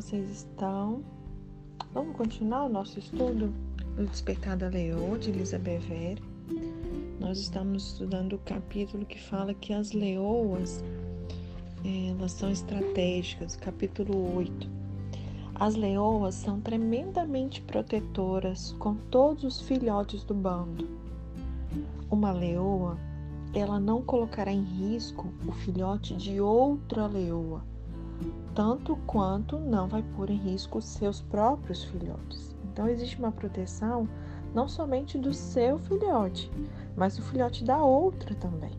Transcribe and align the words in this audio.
vocês 0.00 0.30
estão? 0.30 1.02
Vamos 1.92 2.16
continuar 2.16 2.66
o 2.66 2.68
nosso 2.68 3.00
estudo 3.00 3.52
do 3.96 4.06
Despertar 4.06 4.56
da 4.56 4.68
Leoa, 4.68 5.18
de 5.18 5.30
Elizabeth 5.30 5.80
Vere. 5.80 6.22
Nós 7.18 7.40
estamos 7.40 7.88
estudando 7.88 8.34
o 8.34 8.38
capítulo 8.38 9.04
que 9.04 9.20
fala 9.20 9.52
que 9.52 9.72
as 9.72 9.90
leoas 9.90 10.84
elas 11.84 12.30
são 12.30 12.48
estratégicas, 12.48 13.56
capítulo 13.56 14.36
8. 14.36 14.70
As 15.56 15.74
leoas 15.74 16.36
são 16.36 16.60
tremendamente 16.60 17.60
protetoras 17.62 18.76
com 18.78 18.94
todos 18.94 19.42
os 19.42 19.60
filhotes 19.62 20.22
do 20.22 20.32
bando. 20.32 20.88
Uma 22.08 22.30
leoa, 22.30 22.96
ela 23.52 23.80
não 23.80 24.00
colocará 24.00 24.52
em 24.52 24.62
risco 24.62 25.26
o 25.44 25.50
filhote 25.50 26.14
de 26.14 26.40
outra 26.40 27.08
leoa 27.08 27.64
tanto 28.54 28.96
quanto 29.06 29.58
não 29.58 29.86
vai 29.86 30.02
pôr 30.16 30.30
em 30.30 30.36
risco 30.36 30.80
seus 30.80 31.20
próprios 31.20 31.84
filhotes. 31.84 32.54
Então 32.64 32.88
existe 32.88 33.18
uma 33.18 33.32
proteção 33.32 34.08
não 34.54 34.68
somente 34.68 35.18
do 35.18 35.32
seu 35.32 35.78
filhote, 35.78 36.50
mas 36.96 37.16
do 37.16 37.22
filhote 37.22 37.64
da 37.64 37.82
outra 37.82 38.34
também. 38.34 38.72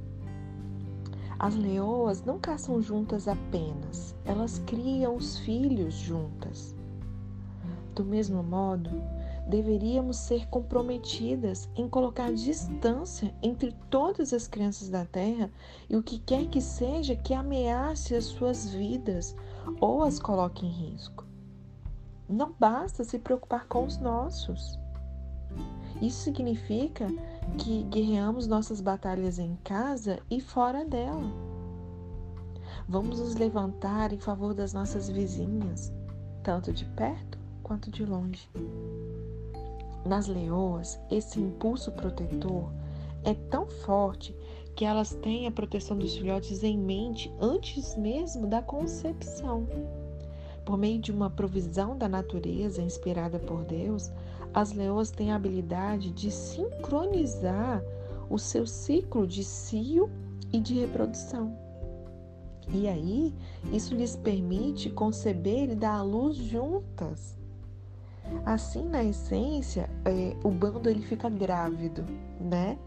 As 1.37 1.55
leoas 1.55 2.23
não 2.25 2.37
caçam 2.37 2.81
juntas 2.81 3.27
apenas, 3.27 4.13
elas 4.25 4.59
criam 4.65 5.15
os 5.15 5.37
filhos 5.39 5.93
juntas. 5.93 6.75
Do 7.95 8.03
mesmo 8.03 8.43
modo, 8.43 8.89
deveríamos 9.49 10.17
ser 10.17 10.47
comprometidas 10.47 11.67
em 11.75 11.89
colocar 11.89 12.31
distância 12.31 13.33
entre 13.41 13.75
todas 13.89 14.31
as 14.31 14.47
crianças 14.47 14.89
da 14.89 15.05
Terra 15.05 15.49
e 15.89 15.97
o 15.97 16.03
que 16.03 16.19
quer 16.19 16.47
que 16.47 16.61
seja 16.61 17.15
que 17.15 17.33
ameace 17.33 18.13
as 18.15 18.25
suas 18.25 18.69
vidas 18.69 19.35
ou 19.81 20.03
as 20.03 20.19
coloque 20.19 20.67
em 20.67 20.69
risco. 20.69 21.25
Não 22.29 22.53
basta 22.59 23.03
se 23.03 23.17
preocupar 23.17 23.67
com 23.67 23.85
os 23.85 23.97
nossos. 23.97 24.79
Isso 25.99 26.23
significa 26.23 27.07
que 27.57 27.81
guerreamos 27.83 28.45
nossas 28.45 28.79
batalhas 28.79 29.39
em 29.39 29.57
casa 29.63 30.19
e 30.29 30.39
fora 30.39 30.85
dela. 30.85 31.33
Vamos 32.87 33.19
nos 33.19 33.35
levantar 33.35 34.13
em 34.13 34.19
favor 34.19 34.53
das 34.53 34.73
nossas 34.73 35.09
vizinhas, 35.09 35.91
tanto 36.43 36.71
de 36.71 36.85
perto 36.85 37.39
quanto 37.63 37.89
de 37.89 38.05
longe. 38.05 38.47
Nas 40.05 40.27
leoas, 40.27 40.99
esse 41.11 41.39
impulso 41.39 41.91
protetor 41.91 42.71
é 43.23 43.33
tão 43.33 43.67
forte 43.67 44.35
que 44.75 44.85
elas 44.85 45.13
têm 45.15 45.45
a 45.45 45.51
proteção 45.51 45.97
dos 45.97 46.15
filhotes 46.15 46.63
em 46.63 46.77
mente 46.77 47.33
antes 47.39 47.97
mesmo 47.97 48.47
da 48.47 48.61
concepção. 48.61 49.67
Por 50.63 50.77
meio 50.77 50.99
de 50.99 51.11
uma 51.11 51.29
provisão 51.29 51.97
da 51.97 52.07
natureza 52.07 52.81
inspirada 52.81 53.39
por 53.39 53.65
Deus, 53.65 54.11
as 54.53 54.71
leoas 54.71 55.11
têm 55.11 55.31
a 55.31 55.35
habilidade 55.35 56.11
de 56.11 56.31
sincronizar 56.31 57.83
o 58.29 58.37
seu 58.37 58.65
ciclo 58.65 59.27
de 59.27 59.43
cio 59.43 60.09
e 60.53 60.59
de 60.59 60.79
reprodução. 60.79 61.57
E 62.71 62.87
aí, 62.87 63.33
isso 63.73 63.95
lhes 63.95 64.15
permite 64.15 64.89
conceber 64.89 65.71
e 65.71 65.75
dar 65.75 65.95
à 65.95 66.03
luz 66.03 66.37
juntas. 66.37 67.38
Assim, 68.45 68.87
na 68.87 69.03
essência, 69.03 69.89
é, 70.05 70.35
o 70.43 70.49
bando 70.49 70.89
ele 70.89 71.01
fica 71.01 71.29
grávido, 71.29 72.05
né? 72.39 72.77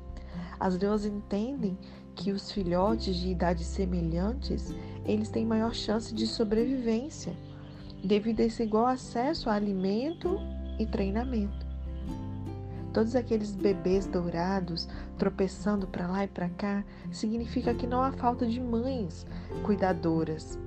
As 0.59 0.79
leoas 0.79 1.05
entendem 1.05 1.77
que 2.15 2.31
os 2.31 2.51
filhotes 2.51 3.17
de 3.17 3.31
idades 3.31 3.67
semelhantes, 3.67 4.75
eles 5.05 5.29
têm 5.29 5.47
maior 5.47 5.75
chance 5.75 6.15
de 6.15 6.27
sobrevivência, 6.27 7.35
devido 8.05 8.41
a 8.41 8.45
esse 8.45 8.63
igual 8.63 8.87
acesso 8.87 9.49
a 9.49 9.55
alimento 9.55 10.39
e 10.79 10.87
treinamento. 10.87 11.67
Todos 12.93 13.17
aqueles 13.17 13.55
bebês 13.55 14.07
dourados 14.07 14.87
tropeçando 15.17 15.87
para 15.87 16.07
lá 16.07 16.25
e 16.25 16.29
para 16.29 16.51
cá 16.51 16.85
significa 17.11 17.73
que 17.73 17.87
não 17.87 18.03
há 18.03 18.13
falta 18.13 18.47
de 18.47 18.61
mães 18.61 19.27
cuidadoras. 19.65 20.59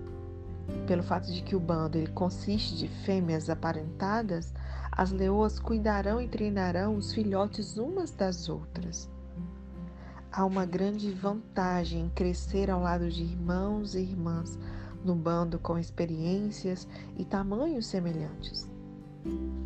Pelo 0.88 1.03
fato 1.03 1.31
de 1.31 1.44
que 1.44 1.55
o 1.55 1.59
bando 1.59 1.97
ele 1.97 2.07
consiste 2.07 2.75
de 2.75 2.88
fêmeas 2.88 3.47
aparentadas, 3.47 4.51
as 4.97 5.11
leoas 5.11 5.59
cuidarão 5.59 6.22
e 6.22 6.28
treinarão 6.28 6.95
os 6.95 7.13
filhotes 7.13 7.78
umas 7.78 8.11
das 8.11 8.47
outras. 8.47 9.09
Há 10.31 10.45
uma 10.45 10.66
grande 10.66 11.11
vantagem 11.11 12.06
em 12.06 12.09
crescer 12.09 12.69
ao 12.69 12.81
lado 12.81 13.09
de 13.09 13.23
irmãos 13.23 13.94
e 13.94 14.00
irmãs 14.00 14.57
no 15.03 15.13
bando 15.13 15.59
com 15.59 15.78
experiências 15.78 16.88
e 17.17 17.25
tamanhos 17.25 17.88
semelhantes. 17.88 18.69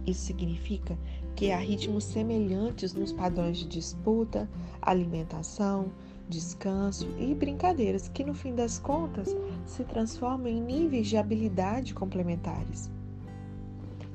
Isso 0.05 0.21
significa 0.21 0.97
que 1.35 1.51
há 1.51 1.57
ritmos 1.57 2.05
semelhantes 2.05 2.93
nos 2.93 3.13
padrões 3.13 3.59
de 3.59 3.67
disputa, 3.67 4.49
alimentação, 4.81 5.91
descanso 6.27 7.07
e 7.17 7.33
brincadeiras 7.35 8.07
que, 8.07 8.23
no 8.23 8.33
fim 8.33 8.55
das 8.55 8.79
contas, 8.79 9.35
se 9.65 9.83
transformam 9.83 10.47
em 10.47 10.61
níveis 10.61 11.07
de 11.07 11.17
habilidade 11.17 11.93
complementares. 11.93 12.91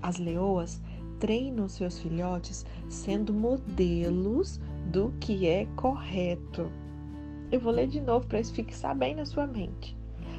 As 0.02 0.18
leoas 0.18 0.80
treinam 1.18 1.68
seus 1.68 1.98
filhotes 1.98 2.64
sendo 2.88 3.32
modelos 3.32 4.60
do 4.90 5.12
que 5.20 5.46
é 5.46 5.66
correto. 5.76 6.70
Eu 7.50 7.60
vou 7.60 7.72
ler 7.72 7.86
de 7.86 8.00
novo 8.00 8.26
para 8.26 8.40
isso 8.40 8.54
fixar 8.54 8.96
bem 8.96 9.14
na 9.14 9.24
sua 9.24 9.46
mente. 9.46 9.96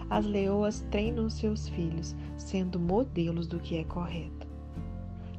As 0.10 0.26
leoas 0.26 0.86
treinam 0.92 1.30
seus 1.30 1.68
filhos 1.70 2.16
sendo 2.38 2.80
modelos 2.80 3.48
do 3.48 3.60
que 3.60 3.78
é 3.78 3.84
correto. 3.84 4.48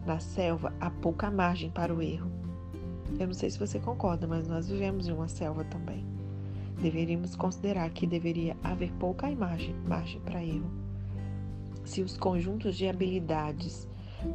Na 0.04 0.19
selva 0.19 0.72
há 0.80 0.91
pouca 0.91 1.30
margem 1.30 1.70
para 1.70 1.94
o 1.94 2.03
erro. 2.03 2.30
Eu 3.18 3.26
não 3.26 3.34
sei 3.34 3.50
se 3.50 3.58
você 3.58 3.78
concorda, 3.78 4.26
mas 4.26 4.48
nós 4.48 4.68
vivemos 4.68 5.06
em 5.06 5.12
uma 5.12 5.28
selva 5.28 5.64
também. 5.64 6.04
Deveríamos 6.80 7.34
considerar 7.34 7.88
que 7.91 8.06
deveria 8.06 8.56
haver 8.62 8.92
pouca 8.94 9.30
margem, 9.30 9.74
margem 9.86 10.20
para 10.20 10.44
erro. 10.44 10.70
Se 11.84 12.03
os 12.03 12.16
conjuntos 12.16 12.76
de 12.76 12.88
habilidades 12.88 13.88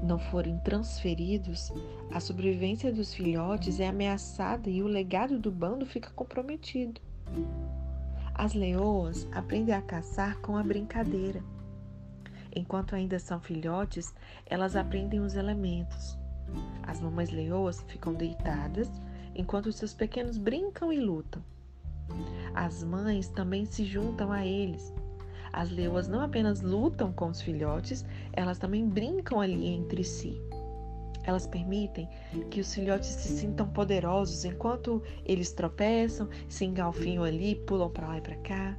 não 0.03 0.19
forem 0.19 0.57
transferidos, 0.59 1.71
a 2.11 2.19
sobrevivência 2.19 2.91
dos 2.91 3.13
filhotes 3.13 3.79
é 3.79 3.87
ameaçada 3.87 4.69
e 4.69 4.81
o 4.81 4.87
legado 4.87 5.39
do 5.39 5.51
bando 5.51 5.85
fica 5.85 6.09
comprometido. 6.11 7.01
As 8.33 8.53
leoas 8.53 9.27
aprendem 9.31 9.73
a 9.75 9.81
caçar 9.81 10.37
com 10.39 10.57
a 10.57 10.63
brincadeira. 10.63 11.43
Enquanto 12.55 12.95
ainda 12.95 13.17
são 13.19 13.39
filhotes, 13.39 14.13
elas 14.45 14.75
aprendem 14.75 15.19
os 15.19 15.35
elementos. 15.35 16.17
As 16.83 16.99
mamães 16.99 17.29
leoas 17.29 17.81
ficam 17.87 18.13
deitadas 18.13 18.89
enquanto 19.35 19.71
seus 19.71 19.93
pequenos 19.93 20.37
brincam 20.37 20.91
e 20.91 20.99
lutam. 20.99 21.41
As 22.53 22.83
mães 22.83 23.29
também 23.29 23.65
se 23.65 23.85
juntam 23.85 24.31
a 24.31 24.45
eles 24.45 24.93
as 25.53 25.69
leoas 25.69 26.07
não 26.07 26.21
apenas 26.21 26.61
lutam 26.61 27.11
com 27.11 27.29
os 27.29 27.41
filhotes, 27.41 28.05
elas 28.33 28.57
também 28.57 28.87
brincam 28.87 29.41
ali 29.41 29.67
entre 29.67 30.03
si. 30.03 30.41
Elas 31.23 31.45
permitem 31.45 32.09
que 32.49 32.59
os 32.59 32.73
filhotes 32.73 33.09
se 33.09 33.37
sintam 33.37 33.67
poderosos 33.67 34.43
enquanto 34.43 35.03
eles 35.23 35.51
tropeçam, 35.51 36.27
se 36.49 36.65
engalfinham 36.65 37.23
ali, 37.23 37.55
pulam 37.55 37.89
para 37.89 38.07
lá 38.07 38.17
e 38.17 38.21
para 38.21 38.35
cá. 38.37 38.77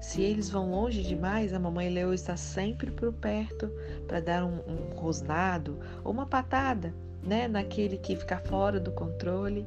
Se 0.00 0.22
eles 0.22 0.48
vão 0.48 0.70
longe 0.70 1.02
demais, 1.02 1.52
a 1.52 1.58
mamãe 1.58 1.88
leoa 1.88 2.14
está 2.14 2.36
sempre 2.36 2.90
por 2.92 3.12
perto 3.12 3.68
para 4.06 4.20
dar 4.20 4.44
um, 4.44 4.60
um 4.68 4.94
rosnado 4.94 5.78
ou 6.04 6.12
uma 6.12 6.26
patada, 6.26 6.94
né, 7.24 7.48
naquele 7.48 7.98
que 7.98 8.14
fica 8.14 8.38
fora 8.38 8.78
do 8.78 8.92
controle. 8.92 9.66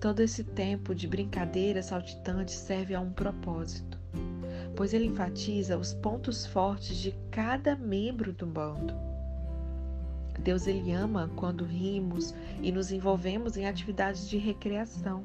Todo 0.00 0.20
esse 0.20 0.42
tempo 0.42 0.92
de 0.92 1.06
brincadeira 1.06 1.80
saltitante 1.82 2.52
serve 2.52 2.94
a 2.94 3.00
um 3.00 3.12
propósito 3.12 3.96
pois 4.76 4.92
ele 4.92 5.06
enfatiza 5.06 5.78
os 5.78 5.94
pontos 5.94 6.46
fortes 6.46 6.96
de 6.96 7.12
cada 7.30 7.76
membro 7.76 8.32
do 8.32 8.46
bando. 8.46 8.94
Deus 10.40 10.66
ele 10.66 10.92
ama 10.92 11.30
quando 11.36 11.64
rimos 11.64 12.34
e 12.60 12.72
nos 12.72 12.90
envolvemos 12.90 13.56
em 13.56 13.66
atividades 13.66 14.28
de 14.28 14.36
recreação. 14.36 15.24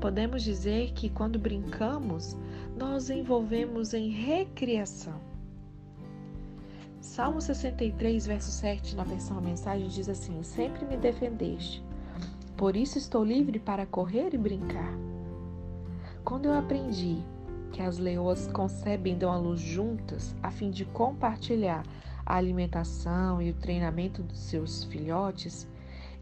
Podemos 0.00 0.42
dizer 0.42 0.92
que 0.92 1.08
quando 1.08 1.38
brincamos, 1.38 2.36
nós 2.76 3.10
envolvemos 3.10 3.94
em 3.94 4.10
recreação. 4.10 5.20
Salmo 7.00 7.40
63, 7.40 8.26
verso 8.26 8.50
7, 8.50 8.96
na 8.96 9.04
versão 9.04 9.40
mensagem, 9.40 9.88
diz 9.88 10.08
assim: 10.08 10.42
Sempre 10.42 10.84
me 10.86 10.96
defendeste, 10.96 11.84
por 12.56 12.74
isso 12.74 12.98
estou 12.98 13.22
livre 13.22 13.58
para 13.58 13.86
correr 13.86 14.34
e 14.34 14.38
brincar. 14.38 14.92
Quando 16.24 16.46
eu 16.46 16.54
aprendi 16.54 17.22
que 17.74 17.82
as 17.82 17.98
leoas 17.98 18.46
concebem 18.46 19.18
dão 19.18 19.32
à 19.32 19.36
luz 19.36 19.58
juntas 19.58 20.32
a 20.40 20.48
fim 20.48 20.70
de 20.70 20.84
compartilhar 20.84 21.84
a 22.24 22.36
alimentação 22.36 23.42
e 23.42 23.50
o 23.50 23.54
treinamento 23.54 24.22
dos 24.22 24.38
seus 24.38 24.84
filhotes, 24.84 25.66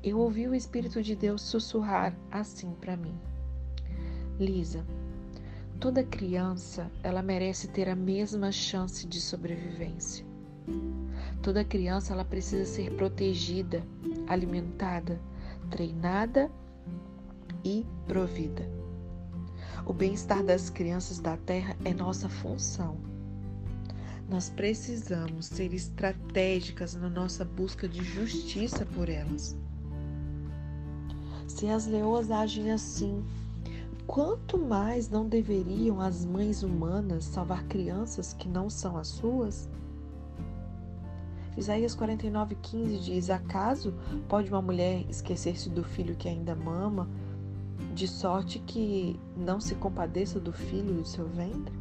eu 0.03 0.19
ouvi 0.19 0.49
o 0.49 0.55
Espírito 0.55 1.03
de 1.03 1.15
Deus 1.15 1.43
sussurrar 1.43 2.17
assim 2.31 2.73
para 2.81 2.97
mim: 2.97 3.15
Lisa, 4.41 4.83
toda 5.79 6.03
criança 6.03 6.91
ela 7.03 7.21
merece 7.21 7.69
ter 7.69 7.87
a 7.87 7.95
mesma 7.95 8.51
chance 8.51 9.07
de 9.07 9.21
sobrevivência. 9.21 10.25
Toda 11.43 11.63
criança 11.63 12.15
ela 12.15 12.25
precisa 12.25 12.65
ser 12.65 12.93
protegida, 12.93 13.85
alimentada, 14.27 15.21
treinada 15.69 16.51
e 17.63 17.85
provida. 18.07 18.82
O 19.85 19.93
bem-estar 19.93 20.45
das 20.45 20.71
crianças 20.71 21.19
da 21.19 21.37
Terra 21.37 21.77
é 21.85 21.93
nossa 21.93 22.29
função. 22.29 22.97
Nós 24.29 24.49
precisamos 24.49 25.47
ser 25.47 25.75
estratégicas 25.75 26.95
na 26.95 27.11
nossa 27.11 27.45
busca 27.45 27.89
de 27.89 28.03
justiça 28.05 28.87
por 28.87 29.09
elas. 29.09 29.57
Se 31.49 31.67
as 31.67 31.87
leoas 31.87 32.31
agem 32.31 32.71
assim, 32.71 33.25
quanto 34.07 34.57
mais 34.57 35.11
não 35.11 35.29
deveriam 35.29 36.01
as 36.01 36.25
mães 36.25 36.63
humanas 36.63 37.25
salvar 37.25 37.65
crianças 37.65 38.33
que 38.33 38.49
não 38.49 38.71
são 38.71 38.97
as 38.97 39.09
suas? 39.09 39.69
Isaías 41.57 41.95
49,15 41.97 43.01
diz: 43.01 43.31
Acaso 43.31 43.93
pode 44.29 44.49
uma 44.49 44.63
mulher 44.63 45.05
esquecer-se 45.11 45.69
do 45.69 45.83
filho 45.83 46.15
que 46.15 46.29
ainda 46.29 46.55
mama, 46.55 47.09
de 47.95 48.07
sorte 48.09 48.59
que 48.61 49.19
não 49.37 49.61
se 49.61 49.75
compadeça 49.75 50.41
do 50.41 50.53
filho 50.53 50.95
do 50.95 51.07
seu 51.07 51.27
ventre? 51.27 51.75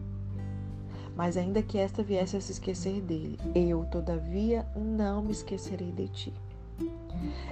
Mas 1.16 1.38
ainda 1.38 1.62
que 1.62 1.78
esta 1.78 2.02
viesse 2.02 2.38
a 2.38 2.42
se 2.42 2.54
esquecer 2.54 3.02
dele, 3.02 3.38
eu, 3.54 3.86
todavia, 3.86 4.66
não 4.76 5.22
me 5.22 5.32
esquecerei 5.32 5.92
de 5.92 6.08
ti. 6.08 6.34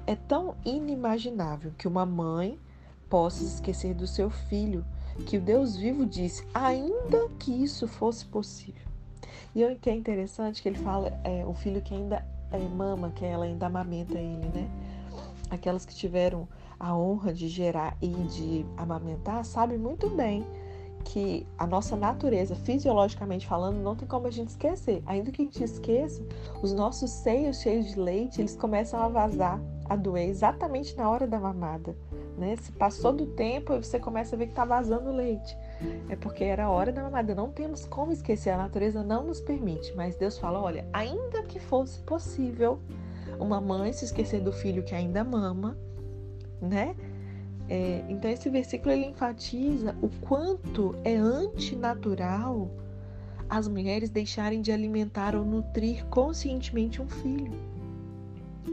É 0.07 0.15
tão 0.15 0.55
inimaginável 0.65 1.71
que 1.77 1.87
uma 1.87 2.05
mãe 2.05 2.57
possa 3.09 3.39
se 3.39 3.55
esquecer 3.55 3.93
do 3.93 4.07
seu 4.07 4.29
filho, 4.29 4.85
que 5.25 5.37
o 5.37 5.41
Deus 5.41 5.75
vivo 5.75 6.05
disse, 6.05 6.45
ainda 6.53 7.27
que 7.37 7.51
isso 7.51 7.87
fosse 7.87 8.25
possível. 8.25 8.87
E 9.53 9.65
o 9.65 9.75
que 9.77 9.89
é 9.89 9.95
interessante 9.95 10.61
que 10.61 10.69
ele 10.69 10.77
fala, 10.77 11.19
é, 11.23 11.45
o 11.45 11.53
filho 11.53 11.81
que 11.81 11.93
ainda 11.93 12.25
é, 12.51 12.57
mama, 12.59 13.11
que 13.11 13.25
ela 13.25 13.45
ainda 13.45 13.65
amamenta 13.65 14.17
ele, 14.17 14.47
né? 14.53 14.69
Aquelas 15.49 15.85
que 15.85 15.93
tiveram 15.93 16.47
a 16.79 16.95
honra 16.95 17.33
de 17.33 17.47
gerar 17.47 17.97
e 18.01 18.07
de 18.07 18.65
amamentar 18.77 19.43
sabem 19.43 19.77
muito 19.77 20.09
bem 20.09 20.45
que 21.03 21.47
a 21.57 21.65
nossa 21.65 21.95
natureza, 21.95 22.55
fisiologicamente 22.55 23.47
falando, 23.47 23.77
não 23.77 23.95
tem 23.95 24.07
como 24.07 24.27
a 24.27 24.31
gente 24.31 24.49
esquecer. 24.49 25.01
Ainda 25.05 25.31
que 25.31 25.41
a 25.41 25.45
gente 25.45 25.63
esqueça, 25.63 26.21
os 26.61 26.73
nossos 26.73 27.09
seios 27.09 27.61
cheios 27.61 27.87
de 27.87 27.99
leite, 27.99 28.41
eles 28.41 28.55
começam 28.55 29.01
a 29.01 29.07
vazar, 29.07 29.59
a 29.89 29.95
doer 29.95 30.29
exatamente 30.29 30.95
na 30.95 31.09
hora 31.09 31.25
da 31.25 31.39
mamada. 31.39 31.95
Né? 32.37 32.55
Se 32.57 32.71
passou 32.71 33.11
do 33.11 33.25
tempo, 33.25 33.75
você 33.75 33.99
começa 33.99 34.35
a 34.35 34.39
ver 34.39 34.45
que 34.45 34.51
está 34.51 34.65
vazando 34.65 35.11
leite. 35.11 35.57
É 36.09 36.15
porque 36.15 36.43
era 36.43 36.65
a 36.65 36.69
hora 36.69 36.91
da 36.91 37.03
mamada. 37.03 37.35
Não 37.35 37.49
temos 37.49 37.85
como 37.85 38.11
esquecer, 38.11 38.51
a 38.51 38.57
natureza 38.57 39.03
não 39.03 39.23
nos 39.23 39.41
permite. 39.41 39.93
Mas 39.95 40.15
Deus 40.15 40.37
fala: 40.37 40.61
olha, 40.61 40.87
ainda 40.93 41.43
que 41.43 41.59
fosse 41.59 41.99
possível 42.01 42.79
uma 43.39 43.59
mãe 43.59 43.91
se 43.91 44.05
esquecer 44.05 44.41
do 44.41 44.51
filho 44.51 44.83
que 44.83 44.95
ainda 44.95 45.23
mama, 45.23 45.77
né? 46.61 46.95
É, 47.67 48.03
então 48.09 48.29
esse 48.31 48.49
versículo 48.49 48.91
ele 48.91 49.05
enfatiza 49.05 49.95
o 50.01 50.09
quanto 50.21 50.95
é 51.03 51.15
antinatural 51.15 52.69
as 53.49 53.67
mulheres 53.67 54.09
deixarem 54.09 54.61
de 54.61 54.71
alimentar 54.71 55.35
ou 55.35 55.43
nutrir 55.43 56.05
conscientemente 56.05 57.01
um 57.01 57.07
filho. 57.07 57.53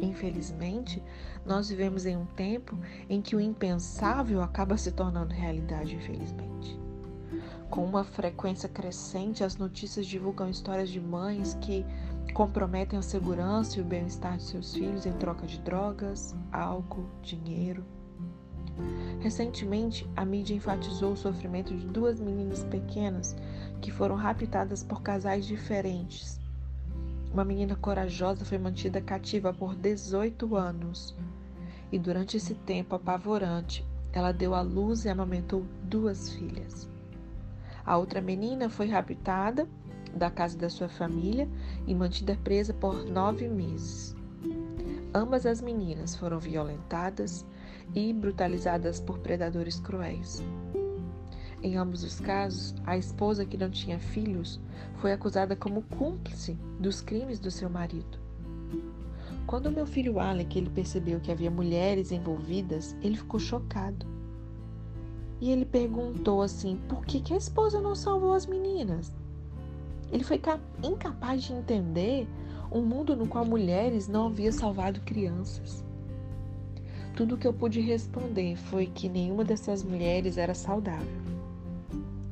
Infelizmente, 0.01 1.03
nós 1.45 1.71
vivemos 1.71 2.05
em 2.05 2.17
um 2.17 2.27
tempo 2.27 2.79
em 3.09 3.23
que 3.23 3.35
o 3.35 3.41
impensável 3.41 4.43
acaba 4.43 4.77
se 4.77 4.93
tornando 4.93 5.33
realidade, 5.33 5.95
infelizmente. 5.95 6.79
Com 7.71 7.85
uma 7.85 8.05
frequência 8.05 8.69
crescente, 8.69 9.43
as 9.43 9.57
notícias 9.57 10.07
divulgam 10.07 10.51
histórias 10.51 10.91
de 10.91 11.01
mães 11.01 11.55
que 11.61 11.85
comprometem 12.33 12.99
a 12.99 13.03
segurança 13.03 13.79
e 13.79 13.83
o 13.83 13.85
bem-estar 13.85 14.37
de 14.37 14.45
seus 14.45 14.75
filhos 14.75 15.07
em 15.07 15.13
troca 15.13 15.47
de 15.47 15.59
drogas, 15.59 16.35
álcool, 16.53 17.09
dinheiro. 17.23 17.85
Recentemente, 19.21 20.09
a 20.15 20.25
mídia 20.25 20.55
enfatizou 20.55 21.13
o 21.13 21.17
sofrimento 21.17 21.75
de 21.75 21.87
duas 21.87 22.21
meninas 22.21 22.63
pequenas 22.65 23.35
que 23.81 23.91
foram 23.91 24.15
raptadas 24.15 24.83
por 24.83 25.03
casais 25.03 25.47
diferentes. 25.47 26.39
Uma 27.33 27.45
menina 27.45 27.75
corajosa 27.77 28.45
foi 28.45 28.59
mantida 28.59 29.01
cativa 29.01 29.53
por 29.53 29.75
18 29.75 30.57
anos 30.57 31.17
e, 31.91 31.99
durante 31.99 32.37
esse 32.37 32.55
tempo 32.55 32.95
apavorante, 32.95 33.85
ela 34.13 34.33
deu 34.33 34.55
à 34.55 34.61
luz 34.61 35.05
e 35.05 35.09
amamentou 35.09 35.65
duas 35.83 36.31
filhas. 36.31 36.89
A 37.85 37.97
outra 37.97 38.21
menina 38.21 38.69
foi 38.69 38.89
raptada 38.89 39.69
da 40.17 40.31
casa 40.31 40.57
da 40.57 40.69
sua 40.69 40.89
família 40.89 41.49
e 41.87 41.95
mantida 41.95 42.39
presa 42.43 42.73
por 42.75 43.05
nove 43.05 43.49
meses. 43.49 44.15
Ambas 45.15 45.47
as 45.47 45.61
meninas 45.61 46.17
foram 46.17 46.39
violentadas 46.39 47.47
e 47.95 48.13
brutalizadas 48.13 49.01
por 49.01 49.19
predadores 49.19 49.81
cruéis. 49.81 50.43
Em 51.63 51.77
ambos 51.77 52.05
os 52.05 52.21
casos, 52.21 52.75
a 52.85 52.97
esposa 52.97 53.47
que 53.47 53.57
não 53.57 53.71
tinha 53.71 53.99
filhos 53.99 54.61
foi 54.97 55.13
acusada 55.13 55.57
como 55.57 55.83
cúmplice 55.83 56.59
dos 56.79 57.01
crimes 57.01 57.39
do 57.39 57.51
seu 57.51 57.71
marido. 57.71 58.19
Quando 59.47 59.71
meu 59.71 59.87
filho 59.87 60.19
Alec 60.19 60.59
ele 60.59 60.71
percebeu 60.71 61.21
que 61.21 61.31
havia 61.31 61.51
mulheres 61.51 62.11
envolvidas, 62.11 62.97
ele 63.01 63.17
ficou 63.17 63.39
chocado. 63.39 64.07
E 65.41 65.51
ele 65.51 65.65
perguntou 65.65 66.43
assim: 66.43 66.81
por 66.89 67.05
que, 67.07 67.21
que 67.21 67.33
a 67.33 67.37
esposa 67.37 67.81
não 67.81 67.95
salvou 67.95 68.33
as 68.33 68.47
meninas? 68.47 69.13
Ele 70.11 70.25
foi 70.25 70.41
incapaz 70.83 71.43
de 71.43 71.53
entender 71.53 72.29
um 72.71 72.83
mundo 72.83 73.17
no 73.17 73.27
qual 73.27 73.45
mulheres 73.45 74.09
não 74.09 74.27
haviam 74.27 74.53
salvado 74.53 75.01
crianças. 75.01 75.85
Tudo 77.17 77.35
o 77.35 77.39
que 77.39 77.47
eu 77.47 77.53
pude 77.53 77.81
responder 77.81 78.57
foi 78.57 78.87
que 78.87 79.09
nenhuma 79.09 79.45
dessas 79.45 79.83
mulheres 79.83 80.37
era 80.37 80.55
saudável. 80.55 81.23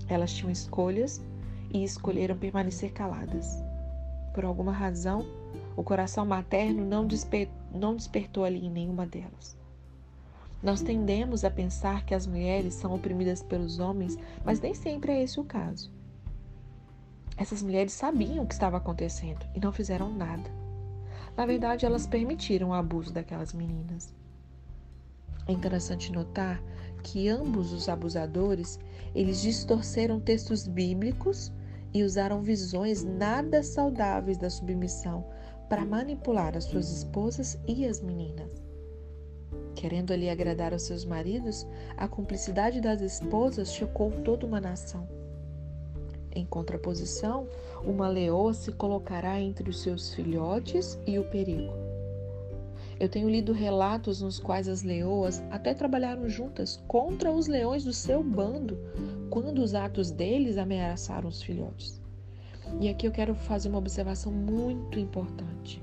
Elas 0.09 0.33
tinham 0.33 0.51
escolhas 0.51 1.23
e 1.73 1.83
escolheram 1.83 2.37
permanecer 2.37 2.93
caladas. 2.93 3.63
Por 4.35 4.45
alguma 4.45 4.73
razão, 4.73 5.25
o 5.77 5.83
coração 5.83 6.27
materno 6.27 6.85
não, 6.85 7.07
desper 7.07 7.49
não 7.73 7.97
despertou 7.97 8.45
ali 8.45 8.67
em 8.67 8.71
nenhuma 8.71 9.07
delas. 9.07 9.57
Nós 10.63 10.83
tendemos 10.83 11.45
a 11.45 11.51
pensar 11.51 12.05
que 12.05 12.15
as 12.15 12.27
mulheres 12.27 12.75
são 12.75 12.95
oprimidas 12.95 13.43
pelos 13.43 13.79
homens, 13.79 14.19
mas 14.45 14.61
nem 14.61 14.75
sempre 14.75 15.13
é 15.13 15.23
esse 15.23 15.39
o 15.41 15.45
caso. 15.45 15.91
Essas 17.37 17.63
mulheres 17.63 17.93
sabiam 17.93 18.45
o 18.45 18.47
que 18.47 18.55
estava 18.55 18.77
acontecendo 18.77 19.45
e 19.55 19.61
não 19.61 19.73
fizeram 19.73 20.13
nada. 20.13 20.49
Na 21.37 21.45
verdade, 21.45 21.85
elas 21.85 22.07
permitiram 22.07 22.69
o 22.69 22.75
abuso 22.75 23.13
daquelas 23.13 23.53
meninas. 23.53 24.15
É 25.47 25.53
interessante 25.53 26.13
notar 26.13 26.63
que 27.03 27.29
ambos 27.29 27.73
os 27.73 27.89
abusadores, 27.89 28.79
eles 29.15 29.43
distorceram 29.43 30.21
textos 30.21 30.67
bíblicos 30.67 31.53
e 31.93 32.03
usaram 32.03 32.43
visões 32.43 33.05
nada 33.05 33.63
saudáveis 33.63 34.39
da 34.39 34.49
submissão 34.49 35.27
para 35.69 35.85
manipular 35.85 36.57
as 36.57 36.65
suas 36.65 36.91
esposas 36.91 37.59
e 37.67 37.87
as 37.87 38.01
meninas. 38.01 38.51
Querendo 39.75 40.13
ali 40.13 40.31
agradar 40.31 40.73
aos 40.73 40.83
seus 40.83 41.05
maridos, 41.05 41.67
a 41.97 42.09
cumplicidade 42.09 42.81
das 42.81 43.01
esposas 43.01 43.73
chocou 43.73 44.11
toda 44.23 44.47
uma 44.47 44.61
nação. 44.61 45.07
Em 46.35 46.45
contraposição, 46.45 47.47
uma 47.85 48.09
leoa 48.09 48.53
se 48.53 48.73
colocará 48.73 49.41
entre 49.41 49.71
os 49.71 49.81
seus 49.81 50.13
filhotes 50.15 50.99
e 51.07 51.19
o 51.19 51.25
perigo. 51.25 51.73
Eu 52.99 53.09
tenho 53.09 53.29
lido 53.29 53.53
relatos 53.53 54.21
nos 54.21 54.39
quais 54.39 54.69
as 54.69 54.83
leoas 54.83 55.43
até 55.51 55.75
trabalharam 55.75 56.29
juntas 56.29 56.83
contra 56.87 57.31
os 57.31 57.47
leões 57.47 57.85
do 57.85 57.93
seu 57.93 58.23
bando, 58.23 58.79
quando 59.31 59.59
os 59.63 59.75
atos 59.75 60.11
deles 60.11 60.57
ameaçaram 60.59 61.29
os 61.29 61.43
filhotes. 61.43 62.01
E 62.81 62.89
aqui 62.89 63.07
eu 63.07 63.13
quero 63.13 63.35
fazer 63.35 63.69
uma 63.69 63.79
observação 63.79 64.33
muito 64.33 64.99
importante. 64.99 65.83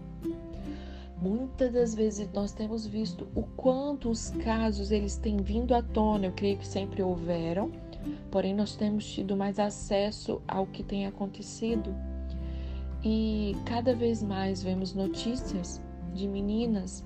Muitas 1.22 1.72
das 1.72 1.94
vezes 1.94 2.28
nós 2.34 2.52
temos 2.52 2.88
visto 2.88 3.28
o 3.36 3.44
quanto 3.44 4.10
os 4.10 4.32
casos 4.44 4.92
eles 4.92 5.18
têm 5.18 5.38
vindo 5.38 5.76
à 5.76 5.82
tona, 5.84 6.26
eu 6.26 6.32
creio 6.32 6.58
que 6.58 6.68
sempre 6.68 7.04
houveram, 7.04 7.72
porém 8.30 8.54
nós 8.54 8.76
temos 8.76 9.06
tido 9.06 9.36
mais 9.36 9.60
acesso 9.60 10.42
ao 10.48 10.66
que 10.66 10.84
tem 10.84 11.06
acontecido. 11.06 11.94
E 13.04 13.56
cada 13.66 13.96
vez 13.96 14.22
mais 14.22 14.62
vemos 14.62 14.94
notícias 14.94 15.82
de 16.14 16.28
meninas 16.28 17.04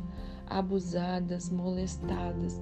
abusadas, 0.47 1.49
molestadas, 1.49 2.61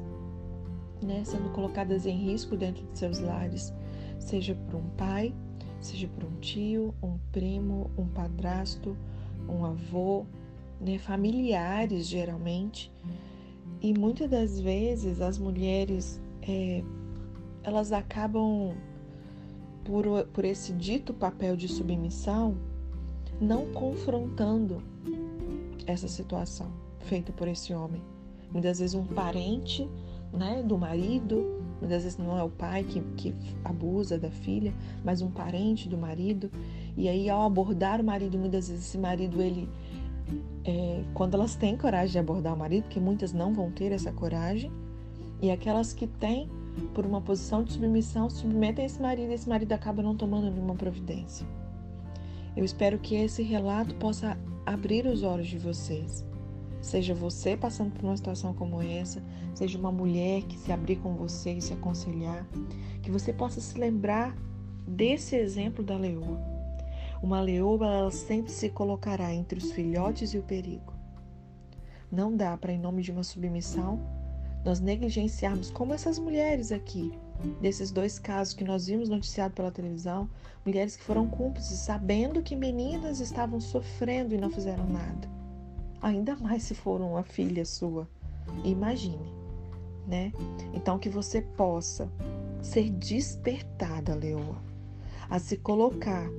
né, 1.02 1.24
sendo 1.26 1.50
colocadas 1.52 2.06
em 2.06 2.16
risco 2.16 2.56
dentro 2.56 2.86
de 2.86 2.98
seus 2.98 3.20
lares, 3.20 3.74
seja 4.20 4.56
por 4.56 4.76
um 4.76 4.90
pai, 4.92 5.34
seja 5.80 6.08
por 6.08 6.24
um 6.24 6.40
tio, 6.40 6.94
um 7.04 7.18
primo, 7.32 7.92
um 7.98 8.08
padrasto, 8.08 8.96
um 9.50 9.66
avô, 9.66 10.26
né, 10.80 10.98
familiares 10.98 12.08
geralmente. 12.08 12.92
E 13.82 13.94
muitas 13.94 14.30
das 14.30 14.60
vezes 14.60 15.20
as 15.20 15.38
mulheres 15.38 16.22
é, 16.42 16.82
elas 17.64 17.92
acabam 17.92 18.74
por, 19.84 20.06
por 20.34 20.46
esse 20.46 20.74
dito 20.74 21.14
papel 21.14 21.56
de 21.56 21.68
submissão 21.68 22.58
não 23.40 23.66
confrontando 23.74 24.82
essa 25.86 26.08
situação 26.08 26.68
feita 27.00 27.32
por 27.32 27.48
esse 27.48 27.74
homem. 27.74 28.02
Muitas 28.52 28.80
vezes 28.80 28.96
um 28.96 29.06
parente 29.06 29.90
né, 30.32 30.64
do 30.64 30.78
marido, 30.78 31.62
muitas 31.80 32.04
vezes 32.04 32.18
não 32.18 32.38
é 32.38 32.44
o 32.44 32.50
pai 32.50 32.84
que, 32.84 33.02
que 33.18 33.36
abusa 33.64 34.18
da 34.18 34.30
filha, 34.30 34.74
mas 35.04 35.22
um 35.22 35.30
parente 35.30 35.90
do 35.90 35.98
marido. 35.98 36.50
E 36.96 37.08
aí, 37.08 37.30
ao 37.30 37.42
abordar 37.42 38.00
o 38.00 38.04
marido, 38.04 38.38
muitas 38.38 38.70
vezes 38.70 38.86
esse 38.86 38.98
marido, 38.98 39.42
ele, 39.42 39.70
é, 40.64 41.04
quando 41.14 41.36
elas 41.36 41.56
têm 41.56 41.76
coragem 41.78 42.14
de 42.14 42.20
abordar 42.20 42.54
o 42.54 42.58
marido, 42.58 42.84
porque 42.84 43.00
muitas 43.00 43.34
não 43.34 43.54
vão 43.54 43.72
ter 43.72 43.92
essa 43.92 44.12
coragem, 44.12 44.72
e 45.42 45.52
aquelas 45.52 45.94
que 45.94 46.08
têm, 46.08 46.50
por 46.94 47.06
uma 47.06 47.22
posição 47.22 47.64
de 47.64 47.74
submissão, 47.74 48.30
submetem 48.30 48.86
esse 48.86 49.02
marido 49.02 49.32
e 49.32 49.34
esse 49.34 49.50
marido 49.50 49.72
acaba 49.72 50.04
não 50.04 50.16
tomando 50.16 50.50
nenhuma 50.50 50.76
providência. 50.76 51.46
Eu 52.56 52.64
espero 52.64 53.00
que 53.00 53.16
esse 53.16 53.42
relato 53.42 53.96
possa 53.96 54.38
abrir 54.66 55.06
os 55.08 55.24
olhos 55.24 55.48
de 55.48 55.58
vocês. 55.58 56.24
Seja 56.82 57.16
você 57.16 57.56
passando 57.56 57.92
por 57.92 58.04
uma 58.04 58.18
situação 58.18 58.54
como 58.54 58.82
essa, 58.82 59.24
seja 59.56 59.80
uma 59.80 59.92
mulher 59.92 60.44
que 60.44 60.58
se 60.58 60.72
abrir 60.72 60.98
com 60.98 61.16
você 61.16 61.54
e 61.54 61.62
se 61.62 61.74
aconselhar, 61.74 62.46
que 63.02 63.10
você 63.10 63.32
possa 63.32 63.62
se 63.62 63.78
lembrar 63.78 64.36
desse 64.86 65.36
exemplo 65.36 65.84
da 65.84 65.98
leoa. 65.98 66.40
Uma 67.22 67.40
leoa, 67.40 67.88
ela 67.88 68.12
sempre 68.12 68.52
se 68.52 68.70
colocará 68.70 69.34
entre 69.34 69.58
os 69.58 69.72
filhotes 69.72 70.34
e 70.34 70.38
o 70.38 70.44
perigo. 70.44 70.94
Não 72.12 72.36
dá 72.36 72.58
para, 72.58 72.74
em 72.74 72.78
nome 72.78 73.02
de 73.02 73.12
uma 73.12 73.24
submissão, 73.24 74.00
nós 74.64 74.80
negligenciarmos, 74.80 75.70
como 75.70 75.94
essas 75.94 76.18
mulheres 76.18 76.72
aqui, 76.72 77.12
desses 77.62 77.92
dois 77.92 78.18
casos 78.18 78.54
que 78.54 78.64
nós 78.64 78.88
vimos 78.88 79.10
noticiado 79.10 79.54
pela 79.54 79.72
televisão, 79.72 80.30
mulheres 80.66 80.96
que 80.96 81.04
foram 81.04 81.28
cúmplices, 81.28 81.80
sabendo 81.80 82.42
que 82.42 82.56
meninas 82.56 83.20
estavam 83.20 83.60
sofrendo 83.60 84.34
e 84.34 84.38
não 84.38 84.50
fizeram 84.50 84.88
nada. 84.88 85.30
Ainda 86.02 86.36
mais 86.36 86.64
se 86.64 86.74
for 86.74 87.02
uma 87.02 87.24
filha 87.24 87.66
sua. 87.66 88.08
Imagine, 88.64 89.34
né? 90.08 90.32
Então 90.74 91.00
que 91.00 91.10
você 91.10 91.42
possa 91.42 92.10
ser 92.62 92.90
despertada, 92.92 94.16
leoa, 94.16 94.62
a 95.30 95.40
se 95.40 95.58
colocar 95.58 96.30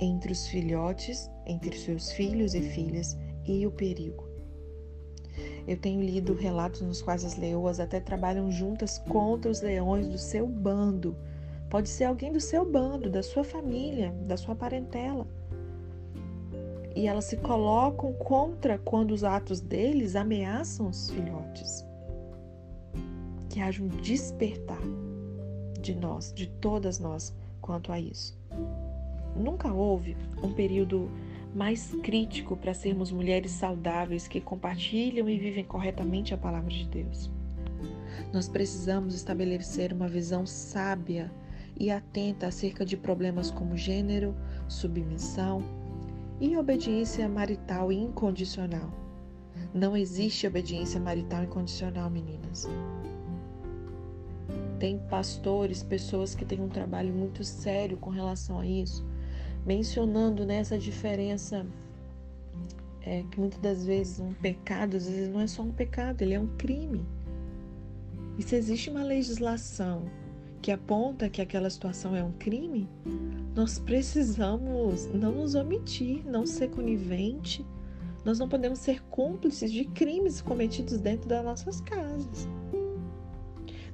entre 0.00 0.32
os 0.32 0.46
filhotes, 0.48 1.30
entre 1.46 1.76
seus 1.78 2.10
filhos 2.12 2.54
e 2.54 2.60
filhas 2.60 3.16
e 3.46 3.66
o 3.66 3.70
perigo. 3.70 4.33
Eu 5.66 5.76
tenho 5.76 6.00
lido 6.00 6.34
relatos 6.34 6.80
nos 6.82 7.00
quais 7.00 7.24
as 7.24 7.36
leoas 7.36 7.80
até 7.80 8.00
trabalham 8.00 8.50
juntas 8.50 8.98
contra 9.08 9.50
os 9.50 9.60
leões 9.60 10.06
do 10.08 10.18
seu 10.18 10.46
bando. 10.46 11.16
Pode 11.70 11.88
ser 11.88 12.04
alguém 12.04 12.32
do 12.32 12.40
seu 12.40 12.64
bando, 12.64 13.10
da 13.10 13.22
sua 13.22 13.42
família, 13.42 14.12
da 14.26 14.36
sua 14.36 14.54
parentela. 14.54 15.26
E 16.94 17.08
elas 17.08 17.24
se 17.24 17.36
colocam 17.38 18.12
contra 18.12 18.78
quando 18.78 19.10
os 19.10 19.24
atos 19.24 19.60
deles 19.60 20.14
ameaçam 20.14 20.88
os 20.88 21.10
filhotes. 21.10 21.84
Que 23.48 23.60
haja 23.60 23.82
um 23.82 23.88
despertar 23.88 24.80
de 25.80 25.94
nós, 25.94 26.32
de 26.32 26.46
todas 26.46 26.98
nós, 26.98 27.34
quanto 27.60 27.90
a 27.90 27.98
isso. 27.98 28.38
Nunca 29.34 29.72
houve 29.72 30.16
um 30.42 30.52
período 30.52 31.10
mais 31.54 31.94
crítico 32.02 32.56
para 32.56 32.74
sermos 32.74 33.12
mulheres 33.12 33.52
saudáveis 33.52 34.26
que 34.26 34.40
compartilham 34.40 35.28
e 35.28 35.38
vivem 35.38 35.64
corretamente 35.64 36.34
a 36.34 36.38
palavra 36.38 36.70
de 36.70 36.86
Deus. 36.88 37.30
Nós 38.32 38.48
precisamos 38.48 39.14
estabelecer 39.14 39.92
uma 39.92 40.08
visão 40.08 40.44
sábia 40.44 41.30
e 41.78 41.90
atenta 41.90 42.48
acerca 42.48 42.84
de 42.84 42.96
problemas 42.96 43.50
como 43.50 43.76
gênero, 43.76 44.34
submissão 44.68 45.62
e 46.40 46.56
obediência 46.56 47.28
marital 47.28 47.92
incondicional. 47.92 48.90
Não 49.72 49.96
existe 49.96 50.46
obediência 50.46 51.00
marital 51.00 51.44
incondicional, 51.44 52.10
meninas. 52.10 52.68
Tem 54.78 54.98
pastores, 54.98 55.82
pessoas 55.82 56.34
que 56.34 56.44
têm 56.44 56.60
um 56.60 56.68
trabalho 56.68 57.12
muito 57.12 57.44
sério 57.44 57.96
com 57.96 58.10
relação 58.10 58.58
a 58.58 58.66
isso, 58.66 59.06
mencionando 59.64 60.44
nessa 60.44 60.74
né, 60.74 60.80
diferença 60.80 61.66
é, 63.02 63.22
que 63.30 63.38
muitas 63.38 63.60
das 63.60 63.84
vezes 63.84 64.20
um 64.20 64.32
pecado, 64.34 64.96
às 64.96 65.08
vezes 65.08 65.28
não 65.28 65.40
é 65.40 65.46
só 65.46 65.62
um 65.62 65.72
pecado, 65.72 66.22
ele 66.22 66.34
é 66.34 66.40
um 66.40 66.48
crime. 66.56 67.04
E 68.38 68.42
se 68.42 68.56
existe 68.56 68.90
uma 68.90 69.04
legislação 69.04 70.04
que 70.60 70.72
aponta 70.72 71.28
que 71.28 71.42
aquela 71.42 71.68
situação 71.68 72.16
é 72.16 72.24
um 72.24 72.32
crime, 72.32 72.88
nós 73.54 73.78
precisamos 73.78 75.06
não 75.06 75.32
nos 75.32 75.54
omitir, 75.54 76.24
não 76.26 76.46
ser 76.46 76.70
conivente. 76.70 77.64
Nós 78.24 78.38
não 78.38 78.48
podemos 78.48 78.78
ser 78.78 79.02
cúmplices 79.04 79.70
de 79.70 79.84
crimes 79.84 80.40
cometidos 80.40 80.98
dentro 80.98 81.28
das 81.28 81.44
nossas 81.44 81.80
casas. 81.82 82.48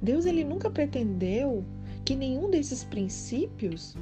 Deus 0.00 0.24
ele 0.24 0.44
nunca 0.44 0.70
pretendeu 0.70 1.64
que 2.04 2.14
nenhum 2.14 2.48
desses 2.48 2.84
princípios 2.84 3.96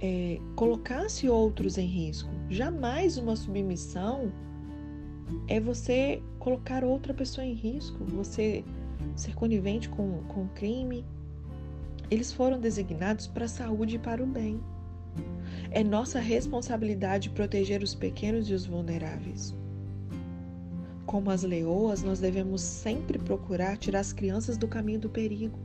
é, 0.00 0.40
colocasse 0.54 1.28
outros 1.28 1.78
em 1.78 1.86
risco. 1.86 2.30
Jamais 2.48 3.16
uma 3.16 3.36
submissão 3.36 4.32
é 5.46 5.60
você 5.60 6.22
colocar 6.38 6.84
outra 6.84 7.12
pessoa 7.12 7.46
em 7.46 7.52
risco, 7.52 8.04
você 8.04 8.64
ser 9.16 9.34
conivente 9.34 9.88
com, 9.88 10.22
com 10.28 10.44
o 10.44 10.48
crime. 10.48 11.04
Eles 12.10 12.32
foram 12.32 12.58
designados 12.58 13.26
para 13.26 13.44
a 13.44 13.48
saúde 13.48 13.96
e 13.96 13.98
para 13.98 14.22
o 14.22 14.26
bem. 14.26 14.60
É 15.70 15.84
nossa 15.84 16.20
responsabilidade 16.20 17.30
proteger 17.30 17.82
os 17.82 17.94
pequenos 17.94 18.48
e 18.48 18.54
os 18.54 18.64
vulneráveis. 18.64 19.54
Como 21.04 21.30
as 21.30 21.42
leoas, 21.42 22.02
nós 22.02 22.20
devemos 22.20 22.60
sempre 22.60 23.18
procurar 23.18 23.76
tirar 23.76 24.00
as 24.00 24.12
crianças 24.12 24.56
do 24.56 24.68
caminho 24.68 25.00
do 25.00 25.10
perigo 25.10 25.58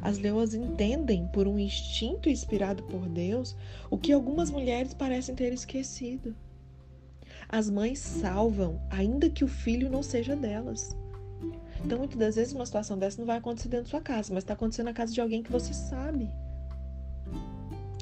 as 0.00 0.18
leoas 0.18 0.54
entendem, 0.54 1.26
por 1.28 1.46
um 1.46 1.58
instinto 1.58 2.28
inspirado 2.28 2.82
por 2.84 3.08
Deus, 3.08 3.56
o 3.90 3.98
que 3.98 4.12
algumas 4.12 4.50
mulheres 4.50 4.94
parecem 4.94 5.34
ter 5.34 5.52
esquecido. 5.52 6.34
As 7.48 7.70
mães 7.70 7.98
salvam, 7.98 8.80
ainda 8.90 9.30
que 9.30 9.44
o 9.44 9.48
filho 9.48 9.90
não 9.90 10.02
seja 10.02 10.36
delas. 10.36 10.96
Então, 11.84 11.98
muitas 11.98 12.18
das 12.18 12.36
vezes, 12.36 12.52
uma 12.52 12.66
situação 12.66 12.98
dessa 12.98 13.18
não 13.18 13.26
vai 13.26 13.38
acontecer 13.38 13.68
dentro 13.68 13.84
da 13.84 13.90
sua 13.90 14.00
casa, 14.00 14.34
mas 14.34 14.42
está 14.42 14.54
acontecendo 14.54 14.86
na 14.86 14.92
casa 14.92 15.12
de 15.12 15.20
alguém 15.20 15.42
que 15.42 15.52
você 15.52 15.72
sabe. 15.72 16.28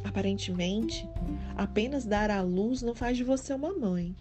Aparentemente, 0.03 1.09
apenas 1.57 2.05
dar 2.05 2.31
à 2.31 2.41
luz 2.41 2.83
não 2.83 2.95
faz 2.95 3.17
de 3.17 3.25
você 3.25 3.53
uma 3.53 3.73
mãe 3.73 4.17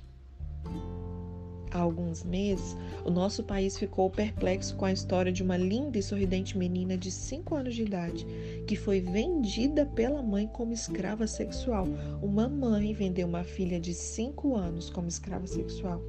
há 1.75 1.79
alguns 1.79 2.23
meses, 2.23 2.77
o 3.03 3.11
nosso 3.11 3.43
país 3.43 3.77
ficou 3.77 4.09
perplexo 4.09 4.75
com 4.75 4.85
a 4.85 4.93
história 4.93 5.31
de 5.31 5.43
uma 5.43 5.57
linda 5.57 5.97
e 5.97 6.03
sorridente 6.03 6.57
menina 6.57 6.97
de 6.97 7.11
5 7.11 7.53
anos 7.53 7.75
de 7.75 7.83
idade 7.83 8.25
que 8.65 8.77
foi 8.77 9.01
vendida 9.01 9.85
pela 9.85 10.23
mãe 10.23 10.47
como 10.47 10.71
escrava 10.71 11.27
sexual. 11.27 11.85
Uma 12.21 12.47
mãe 12.47 12.93
vendeu 12.93 13.27
uma 13.27 13.43
filha 13.43 13.79
de 13.79 13.93
5 13.93 14.55
anos 14.55 14.89
como 14.89 15.09
escrava 15.09 15.45
sexual. 15.45 16.01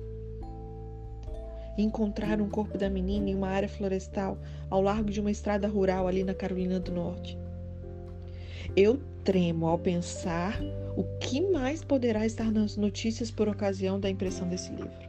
Encontraram 1.76 2.46
o 2.46 2.50
corpo 2.50 2.78
da 2.78 2.88
menina 2.88 3.28
em 3.28 3.34
uma 3.34 3.48
área 3.48 3.68
florestal 3.68 4.38
ao 4.70 4.80
largo 4.80 5.10
de 5.10 5.20
uma 5.20 5.30
estrada 5.30 5.66
rural 5.66 6.06
ali 6.06 6.22
na 6.22 6.32
Carolina 6.32 6.78
do 6.78 6.92
Norte. 6.92 7.36
Eu 8.74 9.00
tremo 9.24 9.66
ao 9.66 9.78
pensar 9.78 10.58
o 10.96 11.02
que 11.18 11.40
mais 11.40 11.82
poderá 11.82 12.24
estar 12.24 12.50
nas 12.52 12.76
notícias 12.76 13.30
por 13.30 13.48
ocasião 13.48 13.98
da 13.98 14.08
impressão 14.08 14.48
desse 14.48 14.70
livro. 14.70 15.05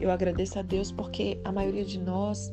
Eu 0.00 0.10
agradeço 0.10 0.58
a 0.58 0.62
Deus 0.62 0.92
porque 0.92 1.40
a 1.44 1.52
maioria 1.52 1.84
de 1.84 1.98
nós, 1.98 2.52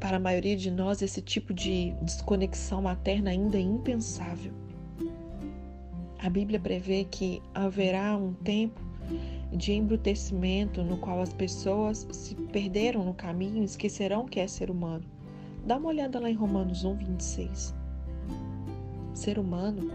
para 0.00 0.16
a 0.16 0.20
maioria 0.20 0.56
de 0.56 0.70
nós, 0.70 1.02
esse 1.02 1.22
tipo 1.22 1.54
de 1.54 1.92
desconexão 2.02 2.82
materna 2.82 3.30
ainda 3.30 3.56
é 3.56 3.60
impensável. 3.60 4.52
A 6.18 6.28
Bíblia 6.28 6.58
prevê 6.58 7.04
que 7.04 7.40
haverá 7.54 8.16
um 8.16 8.32
tempo 8.32 8.80
de 9.52 9.72
embrutecimento 9.72 10.82
no 10.82 10.96
qual 10.96 11.20
as 11.20 11.32
pessoas 11.32 12.06
se 12.10 12.34
perderam 12.34 13.04
no 13.04 13.14
caminho 13.14 13.62
e 13.62 13.64
esquecerão 13.64 14.26
que 14.26 14.40
é 14.40 14.48
ser 14.48 14.70
humano. 14.70 15.04
Dá 15.64 15.76
uma 15.76 15.88
olhada 15.88 16.18
lá 16.18 16.30
em 16.30 16.34
Romanos 16.34 16.84
1, 16.84 16.94
26. 16.94 17.74
Ser 19.14 19.38
humano 19.38 19.90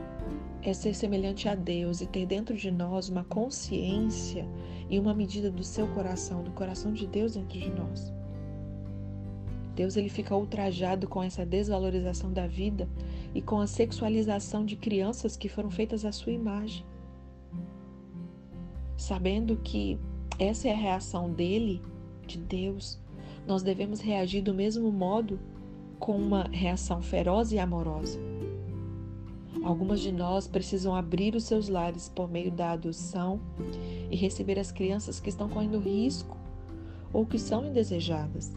é 0.64 0.74
ser 0.74 0.94
semelhante 0.94 1.50
a 1.50 1.56
Deus 1.56 2.02
e 2.02 2.08
ter 2.08 2.26
dentro 2.26 2.56
de 2.56 2.70
nós 2.70 3.10
uma 3.10 3.24
consciência 3.24 4.48
e 4.90 5.00
uma 5.00 5.14
medida 5.14 5.50
do 5.50 5.64
seu 5.64 5.88
coração, 5.88 6.44
do 6.44 6.52
coração 6.52 6.94
de 6.94 7.08
Deus 7.08 7.34
dentro 7.34 7.60
de 7.60 7.72
nós. 7.72 8.14
Deus 9.76 9.96
ele 9.96 10.10
fica 10.10 10.36
ultrajado 10.36 11.08
com 11.08 11.24
essa 11.24 11.46
desvalorização 11.46 12.32
da 12.32 12.46
vida 12.46 12.88
e 13.34 13.42
com 13.42 13.60
a 13.60 13.68
sexualização 13.68 14.66
de 14.66 14.76
crianças 14.76 15.36
que 15.38 15.50
foram 15.50 15.72
feitas 15.72 16.06
à 16.06 16.12
sua 16.12 16.34
imagem. 16.34 16.86
Sabendo 18.98 19.58
que 19.58 19.98
essa 20.38 20.68
é 20.68 20.72
a 20.72 20.78
reação 20.78 21.32
dele, 21.32 21.82
de 22.28 22.38
Deus, 22.38 23.00
nós 23.48 23.64
devemos 23.64 24.00
reagir 24.00 24.42
do 24.42 24.54
mesmo 24.54 24.92
modo 24.92 25.40
com 26.00 26.16
uma 26.18 26.44
reação 26.52 27.02
feroz 27.02 27.52
e 27.52 27.60
amorosa. 27.60 28.31
Algumas 29.64 30.00
de 30.00 30.12
nós 30.12 30.48
precisam 30.48 30.96
abrir 30.96 31.36
os 31.36 31.44
seus 31.44 31.68
lares 31.68 32.10
por 32.10 32.30
meio 32.30 32.52
da 32.52 32.72
adoção 32.72 33.40
e 34.10 34.16
receber 34.16 34.58
as 34.58 34.72
crianças 34.72 35.20
que 35.20 35.30
estão 35.30 35.50
correndo 35.50 35.80
risco 35.80 36.38
ou 37.14 37.26
que 37.26 37.38
são 37.38 37.66
indesejadas. 37.66 38.54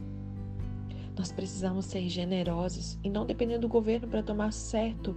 Nós 1.16 1.30
precisamos 1.30 1.86
ser 1.86 2.08
generosos 2.08 2.98
e 3.02 3.10
não 3.10 3.26
depender 3.26 3.58
do 3.58 3.68
governo 3.68 4.08
para 4.08 4.22
tomar 4.22 4.52
certo, 4.52 5.14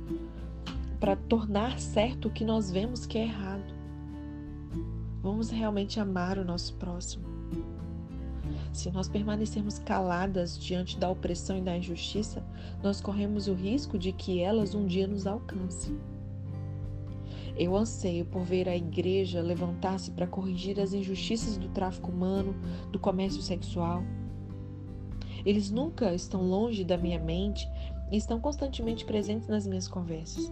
para 1.00 1.16
tornar 1.16 1.80
certo 1.80 2.28
o 2.28 2.32
que 2.32 2.44
nós 2.44 2.70
vemos 2.72 3.06
que 3.06 3.18
é 3.18 3.24
errado. 3.24 3.74
Vamos 5.22 5.50
realmente 5.50 6.00
amar 6.00 6.38
o 6.38 6.46
nosso 6.46 6.76
próximo. 6.76 7.37
Se 8.72 8.92
nós 8.92 9.08
permanecermos 9.08 9.80
caladas 9.80 10.58
diante 10.58 10.98
da 10.98 11.10
opressão 11.10 11.58
e 11.58 11.62
da 11.62 11.78
injustiça, 11.78 12.44
nós 12.84 13.02
corremos 13.02 13.48
o 13.48 13.54
risco 13.54 13.98
de 13.98 14.12
que 14.12 14.40
elas 14.40 14.76
um 14.76 14.86
dia 14.86 15.08
nos 15.08 15.26
alcancem. 15.26 15.98
Eu 17.58 17.76
anseio 17.76 18.24
por 18.24 18.44
ver 18.44 18.70
a 18.70 18.76
igreja 18.76 19.42
levantar-se 19.42 20.12
para 20.12 20.28
corrigir 20.28 20.80
as 20.80 20.94
injustiças 20.94 21.58
do 21.58 21.68
tráfico 21.70 22.12
humano, 22.12 22.56
do 22.92 23.00
comércio 23.00 23.42
sexual. 23.42 24.04
Eles 25.44 25.72
nunca 25.72 26.14
estão 26.14 26.44
longe 26.44 26.84
da 26.84 26.98
minha 26.98 27.20
mente 27.20 27.68
e 28.12 28.18
estão 28.18 28.40
constantemente 28.40 29.06
presentes 29.06 29.48
nas 29.48 29.66
minhas 29.66 29.88
conversas. 29.88 30.52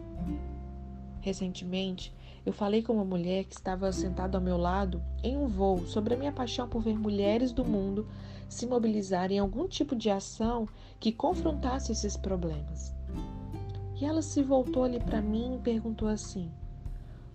Recentemente, 1.22 2.14
eu 2.46 2.54
falei 2.54 2.84
com 2.84 2.94
uma 2.94 3.06
mulher 3.06 3.46
que 3.46 3.56
estava 3.56 3.92
sentada 3.92 4.38
ao 4.38 4.44
meu 4.44 4.58
lado 4.58 5.02
em 5.24 5.36
um 5.36 5.48
voo 5.48 5.86
sobre 5.88 6.14
a 6.14 6.18
minha 6.18 6.32
paixão 6.32 6.68
por 6.70 6.82
ver 6.82 6.98
mulheres 6.98 7.52
do 7.52 7.66
mundo 7.66 8.08
se 8.48 8.68
mobilizarem 8.68 9.38
em 9.38 9.40
algum 9.40 9.68
tipo 9.68 9.96
de 9.96 10.10
ação 10.10 10.68
que 11.00 11.12
confrontasse 11.12 11.92
esses 11.92 12.16
problemas. 12.16 12.94
E 14.00 14.06
ela 14.06 14.22
se 14.22 14.44
voltou 14.44 14.84
ali 14.84 15.00
para 15.00 15.22
mim 15.22 15.56
e 15.56 15.60
perguntou 15.60 16.08
assim: 16.08 16.52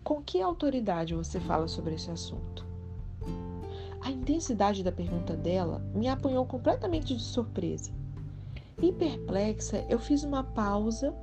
com 0.05 0.23
que 0.23 0.41
autoridade 0.41 1.15
você 1.15 1.41
fala 1.41 1.67
sobre 1.67 1.95
esse 1.95 2.11
assunto? 2.11 2.65
A 4.03 4.11
intensidade 4.11 4.83
da 4.83 4.93
pergunta 4.93 5.37
dela 5.37 5.81
me 5.95 6.09
apanhou 6.09 6.47
completamente 6.47 7.17
de 7.17 7.23
surpresa. 7.23 7.91
E 8.81 8.93
perplexa, 8.93 9.85
eu 9.91 9.99
fiz 9.99 10.23
uma 10.23 10.43
pausa 10.43 11.15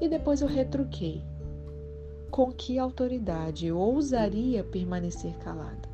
e 0.00 0.08
depois 0.08 0.40
eu 0.40 0.48
retruquei. 0.48 1.22
Com 2.34 2.50
que 2.50 2.80
autoridade 2.80 3.68
eu 3.68 3.78
ousaria 3.78 4.64
permanecer 4.64 5.38
calada? 5.38 5.88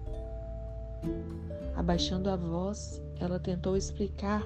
Abaixando 1.76 2.30
a 2.30 2.36
voz, 2.36 2.98
ela 3.20 3.38
tentou 3.38 3.76
explicar 3.76 4.42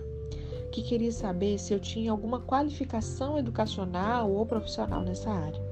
que 0.73 0.83
queria 0.83 1.13
saber 1.13 1.57
se 1.57 1.73
eu 1.73 1.79
tinha 1.79 2.11
alguma 2.11 2.41
qualificação 2.41 3.39
educacional 3.39 4.29
ou 4.29 4.45
profissional 4.45 5.03
nessa 5.03 5.31
área. 5.31 5.63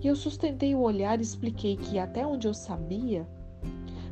E 0.00 0.06
eu 0.06 0.16
sustentei 0.16 0.74
o 0.74 0.80
olhar 0.80 1.18
e 1.18 1.22
expliquei 1.22 1.76
que, 1.76 1.98
até 1.98 2.26
onde 2.26 2.48
eu 2.48 2.54
sabia, 2.54 3.28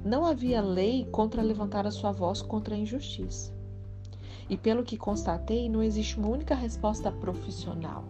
não 0.04 0.26
havia 0.26 0.61
lei 0.61 1.07
contra 1.07 1.40
levantar 1.40 1.87
a 1.87 1.90
sua 1.90 2.12
voz 2.12 2.42
contra 2.42 2.75
a 2.75 2.78
injustiça. 2.78 3.50
E 4.50 4.57
pelo 4.59 4.85
que 4.85 4.99
constatei, 4.99 5.66
não 5.66 5.83
existe 5.83 6.19
uma 6.19 6.28
única 6.28 6.54
resposta 6.54 7.11
profissional. 7.11 8.04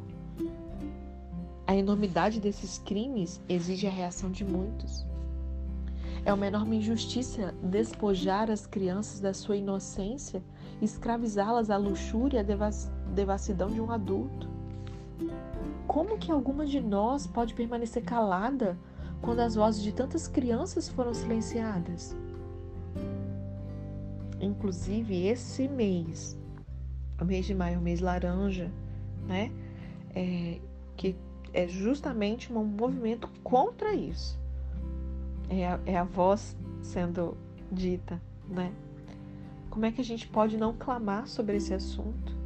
A 1.71 1.77
enormidade 1.77 2.41
desses 2.41 2.79
crimes 2.79 3.41
exige 3.49 3.87
a 3.87 3.91
reação 3.91 4.29
de 4.29 4.45
muitos. 4.45 5.07
É 6.25 6.35
uma 6.35 6.49
enorme 6.49 6.79
injustiça 6.79 7.55
despojar 7.63 8.51
as 8.51 8.67
crianças 8.67 9.21
da 9.21 9.33
sua 9.33 9.57
inocência 9.57 10.43
escravizá-las 10.83 11.71
à 11.71 11.77
luxúria 11.77 12.39
e 12.39 12.41
à 12.41 12.71
devassidão 13.15 13.71
de 13.71 13.81
um 13.81 13.89
adulto. 13.93 14.49
Como 15.87 16.19
que 16.19 16.33
alguma 16.33 16.67
de 16.67 16.81
nós 16.81 17.29
pode 17.29 17.55
permanecer 17.55 18.03
calada 18.03 18.77
quando 19.23 19.39
as 19.39 19.55
vozes 19.55 19.81
de 19.81 19.93
tantas 19.93 20.27
crianças 20.27 20.89
foram 20.89 21.15
silenciadas? 21.15 22.17
Inclusive, 24.41 25.25
esse 25.25 25.69
mês, 25.69 26.37
o 27.21 27.25
mês 27.25 27.47
de 27.47 27.55
maio, 27.55 27.79
o 27.79 27.83
mês 27.83 28.01
laranja, 28.01 28.73
né? 29.29 29.53
É, 30.13 30.59
que 30.97 31.15
é 31.53 31.67
justamente 31.67 32.53
um 32.53 32.65
movimento 32.65 33.29
contra 33.43 33.95
isso. 33.95 34.39
É 35.49 35.67
a, 35.67 35.81
é 35.85 35.97
a 35.97 36.05
voz 36.05 36.57
sendo 36.83 37.37
dita, 37.71 38.21
né? 38.49 38.73
Como 39.69 39.87
é 39.87 39.93
que 39.93 40.01
a 40.01 40.05
gente 40.05 40.27
pode 40.27 40.57
não 40.57 40.75
clamar 40.75 41.27
sobre 41.29 41.57
esse 41.57 41.73
assunto? 41.73 42.41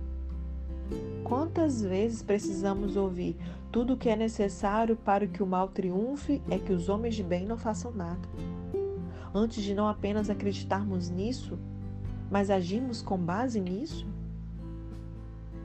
Quantas 1.22 1.80
vezes 1.82 2.22
precisamos 2.22 2.96
ouvir 2.96 3.36
tudo 3.72 3.94
o 3.94 3.96
que 3.96 4.10
é 4.10 4.16
necessário 4.16 4.94
para 4.94 5.26
que 5.26 5.42
o 5.42 5.46
mal 5.46 5.68
triunfe 5.68 6.42
é 6.50 6.58
que 6.58 6.72
os 6.72 6.88
homens 6.88 7.14
de 7.14 7.22
bem 7.22 7.46
não 7.46 7.56
façam 7.56 7.90
nada? 7.92 8.28
Antes 9.34 9.62
de 9.62 9.74
não 9.74 9.88
apenas 9.88 10.28
acreditarmos 10.30 11.08
nisso, 11.08 11.58
mas 12.30 12.50
agirmos 12.50 13.00
com 13.00 13.18
base 13.18 13.60
nisso? 13.60 14.06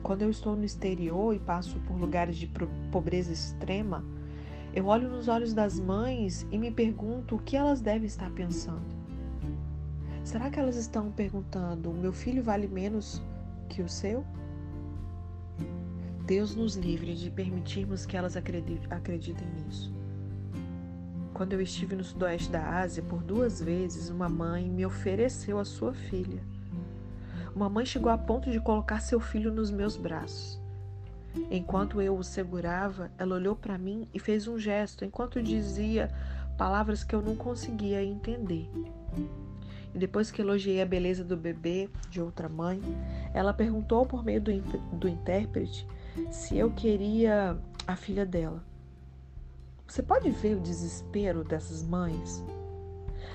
Quando 0.02 0.22
eu 0.22 0.30
estou 0.30 0.56
no 0.56 0.64
exterior 0.64 1.34
e 1.34 1.38
passo 1.38 1.78
por 1.80 1.96
lugares 1.96 2.36
de 2.36 2.50
pobreza 2.90 3.32
extrema, 3.32 4.04
eu 4.72 4.86
olho 4.86 5.08
nos 5.08 5.28
olhos 5.28 5.52
das 5.52 5.78
mães 5.78 6.46
e 6.50 6.58
me 6.58 6.70
pergunto 6.70 7.36
o 7.36 7.38
que 7.38 7.56
elas 7.56 7.80
devem 7.80 8.06
estar 8.06 8.30
pensando. 8.30 9.00
Será 10.24 10.48
que 10.48 10.58
elas 10.60 10.76
estão 10.76 11.10
perguntando: 11.10 11.92
meu 11.92 12.12
filho 12.12 12.42
vale 12.42 12.68
menos 12.68 13.20
que 13.68 13.82
o 13.82 13.88
seu? 13.88 14.24
Deus 16.24 16.54
nos 16.54 16.76
livre 16.76 17.14
de 17.14 17.30
permitirmos 17.30 18.06
que 18.06 18.16
elas 18.16 18.36
acreditem 18.36 19.48
nisso. 19.56 19.92
Quando 21.34 21.54
eu 21.54 21.60
estive 21.60 21.96
no 21.96 22.04
sudoeste 22.04 22.50
da 22.50 22.78
Ásia, 22.78 23.02
por 23.02 23.22
duas 23.22 23.60
vezes 23.60 24.10
uma 24.10 24.28
mãe 24.28 24.70
me 24.70 24.86
ofereceu 24.86 25.58
a 25.58 25.64
sua 25.64 25.92
filha. 25.92 26.42
Uma 27.54 27.68
mãe 27.68 27.84
chegou 27.84 28.10
a 28.10 28.18
ponto 28.18 28.50
de 28.50 28.60
colocar 28.60 29.00
seu 29.00 29.20
filho 29.20 29.52
nos 29.52 29.70
meus 29.70 29.96
braços. 29.96 30.60
Enquanto 31.50 32.00
eu 32.00 32.16
o 32.16 32.24
segurava, 32.24 33.10
ela 33.16 33.36
olhou 33.36 33.54
para 33.54 33.78
mim 33.78 34.08
e 34.12 34.18
fez 34.18 34.48
um 34.48 34.58
gesto 34.58 35.04
enquanto 35.04 35.42
dizia 35.42 36.10
palavras 36.56 37.04
que 37.04 37.14
eu 37.14 37.22
não 37.22 37.36
conseguia 37.36 38.02
entender. 38.02 38.68
E 39.94 39.98
depois 39.98 40.30
que 40.30 40.40
elogiei 40.40 40.80
a 40.80 40.86
beleza 40.86 41.24
do 41.24 41.36
bebê 41.36 41.88
de 42.08 42.20
outra 42.20 42.48
mãe, 42.48 42.80
ela 43.34 43.52
perguntou 43.52 44.06
por 44.06 44.24
meio 44.24 44.40
do, 44.40 44.52
do 44.92 45.08
intérprete 45.08 45.86
se 46.30 46.56
eu 46.56 46.70
queria 46.70 47.56
a 47.86 47.96
filha 47.96 48.24
dela. 48.24 48.62
Você 49.86 50.02
pode 50.02 50.30
ver 50.30 50.56
o 50.56 50.60
desespero 50.60 51.42
dessas 51.42 51.82
mães? 51.82 52.44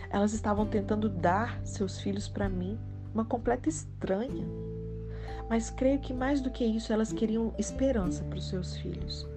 Elas 0.09 0.33
estavam 0.33 0.65
tentando 0.65 1.09
dar 1.09 1.59
seus 1.65 1.99
filhos 1.99 2.29
para 2.29 2.47
mim, 2.47 2.79
uma 3.15 3.25
completa 3.25 3.69
estranha. 3.69 4.45
Mas 5.49 5.69
creio 5.69 5.99
que 5.99 6.13
mais 6.13 6.41
do 6.41 6.51
que 6.51 6.65
isso, 6.65 6.91
elas 6.91 7.13
queriam 7.13 7.53
esperança 7.57 8.23
para 8.25 8.37
os 8.37 8.49
seus 8.49 8.75
filhos. 8.77 9.27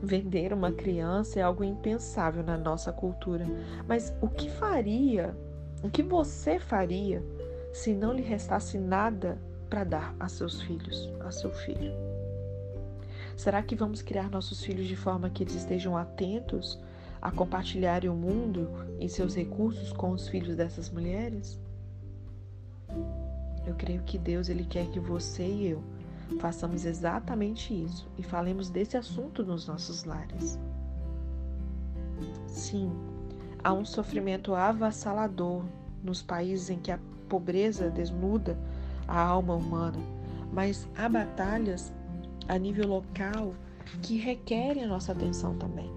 Vender 0.00 0.52
uma 0.52 0.70
criança 0.70 1.40
é 1.40 1.42
algo 1.42 1.64
impensável 1.64 2.42
na 2.42 2.56
nossa 2.56 2.92
cultura, 2.92 3.44
mas 3.88 4.14
o 4.20 4.28
que 4.28 4.48
faria, 4.48 5.36
o 5.82 5.90
que 5.90 6.02
você 6.02 6.58
faria 6.58 7.22
se 7.72 7.92
não 7.92 8.12
lhe 8.12 8.22
restasse 8.22 8.78
nada 8.78 9.38
para 9.68 9.84
dar 9.84 10.14
a 10.20 10.28
seus 10.28 10.62
filhos, 10.62 11.10
a 11.20 11.30
seu 11.30 11.50
filho? 11.50 11.92
Será 13.36 13.62
que 13.62 13.74
vamos 13.74 14.00
criar 14.00 14.30
nossos 14.30 14.62
filhos 14.62 14.86
de 14.86 14.96
forma 14.96 15.28
que 15.28 15.42
eles 15.42 15.54
estejam 15.54 15.96
atentos 15.96 16.78
a 17.20 17.30
compartilharem 17.30 18.08
o 18.08 18.14
mundo 18.14 18.70
e 19.00 19.08
seus 19.08 19.34
recursos 19.34 19.92
com 19.92 20.12
os 20.12 20.28
filhos 20.28 20.56
dessas 20.56 20.88
mulheres? 20.88 21.58
Eu 23.66 23.74
creio 23.74 24.02
que 24.02 24.16
Deus 24.18 24.48
ele 24.48 24.64
quer 24.64 24.86
que 24.88 25.00
você 25.00 25.46
e 25.46 25.68
eu 25.68 25.82
façamos 26.40 26.84
exatamente 26.84 27.72
isso 27.72 28.08
e 28.18 28.22
falemos 28.22 28.68
desse 28.68 28.96
assunto 28.96 29.44
nos 29.44 29.66
nossos 29.66 30.04
lares. 30.04 30.58
Sim, 32.46 32.90
há 33.62 33.72
um 33.72 33.84
sofrimento 33.84 34.54
avassalador 34.54 35.64
nos 36.02 36.22
países 36.22 36.70
em 36.70 36.78
que 36.78 36.90
a 36.90 36.98
pobreza 37.28 37.90
desnuda 37.90 38.56
a 39.06 39.20
alma 39.20 39.54
humana, 39.54 39.98
mas 40.52 40.88
há 40.96 41.08
batalhas 41.08 41.92
a 42.48 42.58
nível 42.58 42.86
local 42.88 43.54
que 44.02 44.16
requerem 44.16 44.84
a 44.84 44.88
nossa 44.88 45.12
atenção 45.12 45.56
também. 45.56 45.90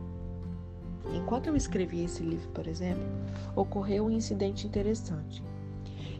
Enquanto 1.13 1.47
eu 1.47 1.55
escrevi 1.55 2.03
esse 2.03 2.21
livro, 2.21 2.49
por 2.49 2.67
exemplo, 2.67 3.03
ocorreu 3.55 4.05
um 4.05 4.11
incidente 4.11 4.67
interessante. 4.67 5.43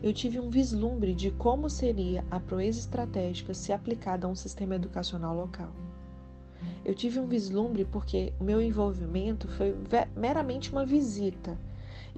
Eu 0.02 0.14
tive 0.14 0.40
um 0.40 0.50
vislumbre 0.50 1.14
de 1.14 1.30
como 1.32 1.70
seria 1.70 2.24
a 2.32 2.40
proeza 2.40 2.80
estratégica 2.80 3.54
se 3.54 3.74
aplicada 3.74 4.26
a 4.26 4.30
um 4.30 4.36
sistema 4.36 4.76
educacional 4.76 5.36
local. 5.36 5.72
Eu 6.86 6.96
tive 6.96 7.20
um 7.20 7.28
vislumbre 7.28 7.84
porque 7.84 8.32
o 8.40 8.44
meu 8.44 8.62
envolvimento 8.62 9.48
foi 9.50 9.76
meramente 10.16 10.72
uma 10.72 10.86
visita 10.86 11.58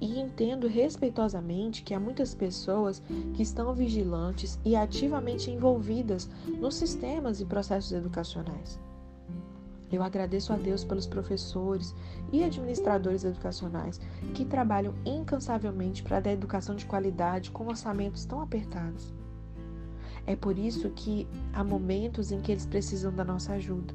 e 0.00 0.18
entendo 0.18 0.68
respeitosamente 0.68 1.82
que 1.82 1.92
há 1.92 2.00
muitas 2.00 2.34
pessoas 2.34 3.02
que 3.34 3.42
estão 3.42 3.74
vigilantes 3.74 4.58
e 4.64 4.76
ativamente 4.76 5.50
envolvidas 5.50 6.28
nos 6.60 6.76
sistemas 6.76 7.40
e 7.40 7.44
processos 7.44 7.92
educacionais. 7.92 8.78
Eu 9.92 10.02
agradeço 10.02 10.54
a 10.54 10.56
Deus 10.56 10.82
pelos 10.82 11.06
professores 11.06 11.94
e 12.32 12.42
administradores 12.42 13.24
educacionais 13.24 14.00
que 14.32 14.42
trabalham 14.42 14.94
incansavelmente 15.04 16.02
para 16.02 16.18
dar 16.18 16.32
educação 16.32 16.74
de 16.74 16.86
qualidade 16.86 17.50
com 17.50 17.66
orçamentos 17.66 18.24
tão 18.24 18.40
apertados. 18.40 19.12
É 20.26 20.34
por 20.34 20.58
isso 20.58 20.88
que 20.90 21.28
há 21.52 21.62
momentos 21.62 22.32
em 22.32 22.40
que 22.40 22.50
eles 22.50 22.64
precisam 22.64 23.12
da 23.12 23.22
nossa 23.22 23.52
ajuda. 23.52 23.92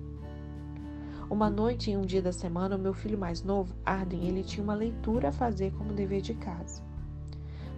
Uma 1.29 1.49
noite 1.49 1.89
em 1.89 1.97
um 1.97 2.03
dia 2.03 2.21
da 2.21 2.31
semana, 2.31 2.75
o 2.75 2.79
meu 2.79 2.93
filho 2.93 3.17
mais 3.17 3.41
novo, 3.41 3.75
Arden, 3.83 4.27
ele 4.27 4.43
tinha 4.43 4.63
uma 4.63 4.75
leitura 4.75 5.29
a 5.29 5.31
fazer 5.31 5.71
como 5.73 5.93
dever 5.93 6.21
de 6.21 6.35
casa. 6.35 6.81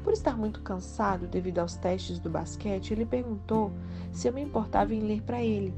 Por 0.03 0.13
estar 0.13 0.37
muito 0.37 0.61
cansado 0.61 1.25
devido 1.25 1.59
aos 1.59 1.75
testes 1.75 2.19
do 2.19 2.29
basquete, 2.29 2.91
ele 2.91 3.05
perguntou 3.05 3.71
se 4.11 4.27
eu 4.27 4.33
me 4.33 4.41
importava 4.41 4.93
em 4.93 5.01
ler 5.01 5.21
para 5.21 5.41
ele. 5.41 5.73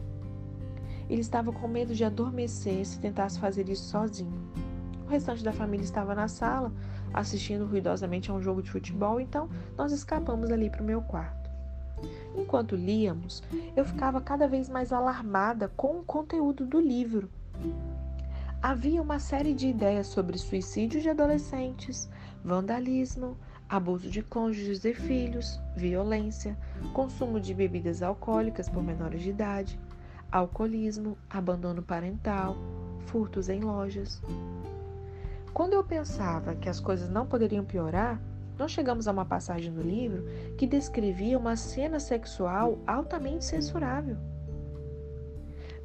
Ele 1.12 1.20
estava 1.20 1.52
com 1.52 1.68
medo 1.68 1.94
de 1.94 2.06
adormecer 2.06 2.86
se 2.86 2.98
tentasse 2.98 3.38
fazer 3.38 3.68
isso 3.68 3.84
sozinho. 3.84 4.32
O 5.06 5.10
restante 5.10 5.44
da 5.44 5.52
família 5.52 5.84
estava 5.84 6.16
na 6.16 6.30
sala, 6.30 6.72
assistindo 7.14 7.66
ruidosamente 7.66 8.32
a 8.32 8.34
um 8.34 8.42
jogo 8.42 8.64
de 8.64 8.72
futebol, 8.72 9.20
então 9.20 9.50
nós 9.78 9.92
escapamos 9.92 10.50
ali 10.50 10.70
para 10.70 10.82
o 10.82 10.86
meu 10.86 11.02
quarto. 11.02 11.52
Enquanto 12.34 12.78
líamos, 12.78 13.44
eu 13.76 13.84
ficava 13.84 14.22
cada 14.22 14.48
vez 14.48 14.70
mais 14.70 14.94
alarmada 14.94 15.68
com 15.76 16.00
o 16.00 16.04
conteúdo 16.06 16.66
do 16.66 16.80
livro. 16.80 17.30
Havia 18.62 19.02
uma 19.02 19.20
série 19.20 19.54
de 19.54 19.68
ideias 19.68 20.08
sobre 20.08 20.38
suicídio 20.38 21.02
de 21.02 21.10
adolescentes, 21.10 22.10
vandalismo, 22.42 23.38
abuso 23.68 24.10
de 24.10 24.22
cônjuges 24.22 24.86
e 24.86 24.94
filhos, 24.94 25.60
violência, 25.76 26.58
consumo 26.94 27.38
de 27.38 27.54
bebidas 27.54 28.02
alcoólicas 28.02 28.70
por 28.70 28.82
menores 28.82 29.22
de 29.22 29.32
idade, 29.32 29.78
alcoolismo, 30.32 31.18
abandono 31.30 31.84
parental, 31.84 32.56
furtos 33.08 33.50
em 33.50 33.60
lojas. 33.60 34.22
Quando 35.54 35.74
eu 35.74 35.84
pensava 35.84 36.56
que 36.56 36.70
as 36.70 36.80
coisas 36.80 37.10
não 37.10 37.26
poderiam 37.26 37.66
piorar, 37.66 38.22
nós 38.58 38.72
chegamos 38.72 39.08
a 39.08 39.12
uma 39.12 39.26
passagem 39.26 39.74
do 39.74 39.82
livro 39.82 40.24
que 40.58 40.66
descrevia 40.66 41.38
uma 41.38 41.56
cena 41.56 42.00
sexual 42.00 42.80
altamente 42.88 43.44
censurável. 43.44 44.16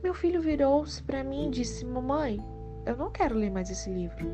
Meu 0.03 0.15
filho 0.15 0.41
virou-se 0.41 1.03
para 1.03 1.25
mim 1.25 1.49
e 1.49 1.51
disse: 1.51 1.85
Mamãe, 1.85 2.39
eu 2.85 2.97
não 2.97 3.11
quero 3.11 3.35
ler 3.35 3.51
mais 3.51 3.71
esse 3.71 3.91
livro. 3.91 4.25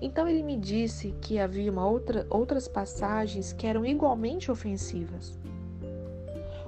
Então 0.00 0.28
ele 0.28 0.42
me 0.42 0.56
disse 0.56 1.12
que 1.20 1.38
havia 1.38 1.70
uma 1.70 1.86
outra, 1.86 2.26
outras 2.28 2.68
passagens 2.68 3.52
que 3.52 3.66
eram 3.66 3.84
igualmente 3.84 4.50
ofensivas. 4.50 5.38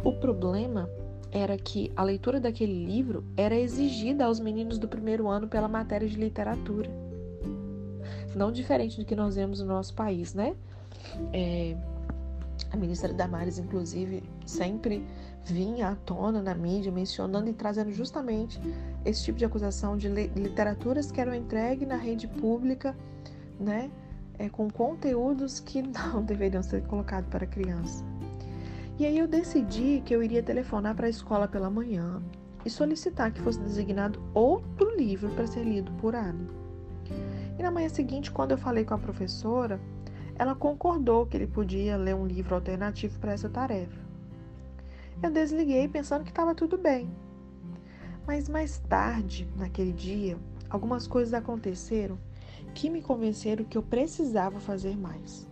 O 0.02 0.12
problema 0.12 0.88
era 1.34 1.58
que 1.58 1.92
a 1.96 2.04
leitura 2.04 2.40
daquele 2.40 2.86
livro 2.86 3.24
era 3.36 3.56
exigida 3.56 4.24
aos 4.24 4.38
meninos 4.38 4.78
do 4.78 4.86
primeiro 4.86 5.28
ano 5.28 5.48
pela 5.48 5.66
matéria 5.66 6.08
de 6.08 6.16
literatura. 6.16 6.88
Não 8.36 8.52
diferente 8.52 8.96
do 8.96 9.04
que 9.04 9.16
nós 9.16 9.34
vemos 9.34 9.58
no 9.58 9.66
nosso 9.66 9.94
país, 9.94 10.32
né? 10.32 10.54
É, 11.32 11.76
a 12.70 12.76
ministra 12.76 13.12
Damares, 13.12 13.58
inclusive, 13.58 14.22
sempre 14.46 15.04
vinha 15.44 15.88
à 15.88 15.96
tona 15.96 16.40
na 16.40 16.54
mídia 16.54 16.92
mencionando 16.92 17.50
e 17.50 17.52
trazendo 17.52 17.90
justamente 17.92 18.60
esse 19.04 19.24
tipo 19.24 19.38
de 19.38 19.44
acusação 19.44 19.96
de 19.96 20.08
literaturas 20.08 21.10
que 21.10 21.20
eram 21.20 21.34
entregues 21.34 21.86
na 21.86 21.96
rede 21.96 22.28
pública 22.28 22.96
né, 23.58 23.90
é, 24.38 24.48
com 24.48 24.70
conteúdos 24.70 25.58
que 25.58 25.82
não 25.86 26.22
deveriam 26.22 26.62
ser 26.62 26.82
colocados 26.86 27.28
para 27.28 27.44
criança. 27.44 28.04
E 28.96 29.04
aí 29.04 29.18
eu 29.18 29.26
decidi 29.26 30.00
que 30.04 30.14
eu 30.14 30.22
iria 30.22 30.42
telefonar 30.42 30.94
para 30.94 31.06
a 31.06 31.10
escola 31.10 31.48
pela 31.48 31.68
manhã 31.68 32.22
e 32.64 32.70
solicitar 32.70 33.32
que 33.32 33.40
fosse 33.40 33.58
designado 33.58 34.22
outro 34.32 34.96
livro 34.96 35.30
para 35.30 35.48
ser 35.48 35.64
lido 35.64 35.90
por 35.94 36.14
Anne. 36.14 36.48
E 37.58 37.62
na 37.62 37.72
manhã 37.72 37.88
seguinte, 37.88 38.30
quando 38.30 38.52
eu 38.52 38.58
falei 38.58 38.84
com 38.84 38.94
a 38.94 38.98
professora, 38.98 39.80
ela 40.36 40.54
concordou 40.54 41.26
que 41.26 41.36
ele 41.36 41.46
podia 41.48 41.96
ler 41.96 42.14
um 42.14 42.26
livro 42.26 42.54
alternativo 42.54 43.18
para 43.18 43.32
essa 43.32 43.48
tarefa. 43.48 44.00
Eu 45.20 45.30
desliguei 45.30 45.88
pensando 45.88 46.22
que 46.22 46.30
estava 46.30 46.54
tudo 46.54 46.78
bem. 46.78 47.10
Mas 48.26 48.48
mais 48.48 48.78
tarde, 48.88 49.48
naquele 49.56 49.92
dia, 49.92 50.36
algumas 50.70 51.06
coisas 51.06 51.34
aconteceram 51.34 52.16
que 52.74 52.88
me 52.88 53.02
convenceram 53.02 53.64
que 53.64 53.76
eu 53.76 53.82
precisava 53.82 54.60
fazer 54.60 54.96
mais. 54.96 55.46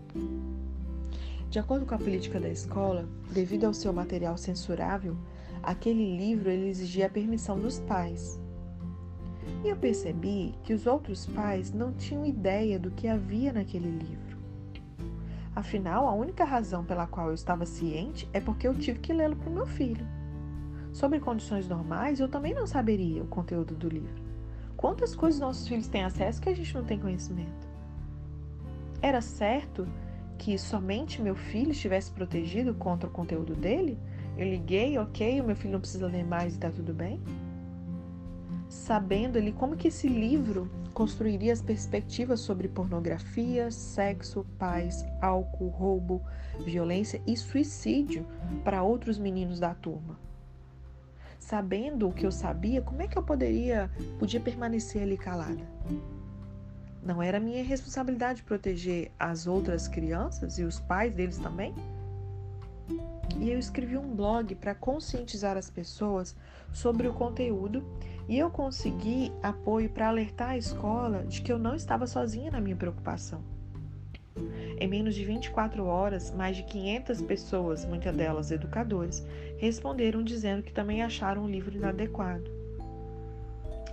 De 1.53 1.59
acordo 1.59 1.85
com 1.85 1.95
a 1.95 1.99
política 1.99 2.41
da 2.41 2.49
escola, 2.49 3.07
devido 3.31 3.67
ao 3.67 3.75
seu 3.75 3.93
material 3.93 4.39
censurável, 4.39 5.15
aquele 5.63 6.17
livro 6.17 6.49
exigia 6.49 7.05
a 7.05 7.11
permissão 7.11 7.61
dos 7.61 7.79
pais. 7.79 8.41
E 9.63 9.69
eu 9.69 9.77
percebi 9.77 10.55
que 10.63 10.73
os 10.73 10.87
outros 10.87 11.27
pais 11.27 11.71
não 11.71 11.93
tinham 11.93 12.25
ideia 12.25 12.79
do 12.79 12.91
que 12.91 13.07
havia 13.07 13.53
naquele 13.53 13.91
livro. 13.91 14.39
Afinal, 15.55 16.09
a 16.09 16.15
única 16.15 16.43
razão 16.43 16.87
pela 16.87 17.07
qual 17.07 17.29
eu 17.29 17.35
estava 17.35 17.67
ciente 17.67 18.27
é 18.33 18.41
porque 18.41 18.67
eu 18.67 18.75
tive 18.75 19.01
que 19.01 19.13
lê-lo 19.13 19.37
para 19.37 19.51
o 19.51 19.53
meu 19.53 19.67
filho. 19.67 20.07
Sobre 20.91 21.21
condições 21.21 21.69
normais, 21.69 22.19
eu 22.19 22.31
também 22.31 22.55
não 22.55 22.67
saberia 22.67 23.23
o 23.23 23.29
conteúdo 23.29 23.75
do 23.75 23.91
livro. 23.91 24.23
Quantas 24.75 25.15
coisas 25.15 25.39
nossos 25.39 25.69
filhos 25.69 25.87
têm 25.87 26.03
acesso 26.03 26.41
que 26.41 26.49
a 26.49 26.57
gente 26.57 26.75
não 26.75 26.83
tem 26.83 26.99
conhecimento? 26.99 27.69
Era 29.03 29.21
certo 29.21 29.87
que 30.43 30.59
somente 30.59 31.23
meu 31.23 31.37
filho 31.37 31.71
estivesse 31.71 32.11
protegido 32.11 32.75
contra 32.75 33.09
o 33.09 33.13
conteúdo 33.13 33.55
dele? 33.55 33.97
Eu 34.37 34.45
liguei, 34.45 34.99
ok, 34.99 35.41
o 35.41 35.45
meu 35.45 35.55
filho 35.55 35.75
não 35.75 35.81
precisa 35.81 36.09
ler 36.09 36.25
mais 36.25 36.55
e 36.55 36.57
está 36.57 36.69
tudo 36.69 36.93
bem? 36.93 37.21
Sabendo 38.69 39.39
ele 39.39 39.53
como 39.53 39.77
que 39.77 39.87
esse 39.87 40.09
livro 40.09 40.69
construiria 40.93 41.53
as 41.53 41.63
perspectivas 41.63 42.41
sobre 42.41 42.67
pornografia, 42.67 43.71
sexo, 43.71 44.45
paz, 44.59 45.07
álcool, 45.21 45.69
roubo, 45.69 46.21
violência 46.67 47.23
e 47.25 47.37
suicídio 47.37 48.27
para 48.65 48.83
outros 48.83 49.19
meninos 49.19 49.61
da 49.61 49.73
turma 49.75 50.19
sabendo 51.39 52.09
o 52.09 52.13
que 52.13 52.25
eu 52.25 52.31
sabia, 52.31 52.81
como 52.81 53.03
é 53.03 53.09
que 53.09 53.19
eu 53.19 53.23
poderia 53.23 53.91
podia 54.17 54.41
permanecer 54.41 55.03
ali 55.03 55.19
calada? 55.19 55.69
Não 57.05 57.21
era 57.21 57.41
minha 57.41 57.65
responsabilidade 57.65 58.45
proteger 58.45 59.11
as 59.19 59.49
outras 59.49 59.89
crianças 59.89 60.57
e 60.59 60.63
os 60.63 60.79
pais 60.79 61.15
deles 61.15 61.39
também? 61.39 61.75
E 63.41 63.51
eu 63.51 63.59
escrevi 63.59 63.97
um 63.97 64.15
blog 64.15 64.55
para 64.55 64.73
conscientizar 64.73 65.57
as 65.57 65.69
pessoas 65.69 66.37
sobre 66.73 67.09
o 67.09 67.13
conteúdo 67.13 67.85
e 68.29 68.39
eu 68.39 68.51
consegui 68.51 69.33
apoio 69.43 69.91
para 69.91 70.09
alertar 70.09 70.51
a 70.51 70.57
escola 70.57 71.25
de 71.25 71.43
que 71.43 71.53
eu 71.53 71.59
não 71.59 71.75
estava 71.75 72.07
sozinha 72.07 72.53
na 72.53 72.61
minha 72.61 72.77
preocupação. 72.77 73.43
Em 74.79 74.87
menos 74.89 75.15
de 75.17 75.25
24 75.25 75.85
horas, 75.85 76.31
mais 76.31 76.57
de 76.57 76.63
500 76.63 77.23
pessoas, 77.23 77.85
muitas 77.85 78.17
delas 78.17 78.51
educadores, 78.53 79.25
responderam 79.59 80.23
dizendo 80.23 80.63
que 80.63 80.73
também 80.73 81.03
acharam 81.03 81.45
o 81.45 81.51
livro 81.51 81.75
inadequado. 81.75 82.62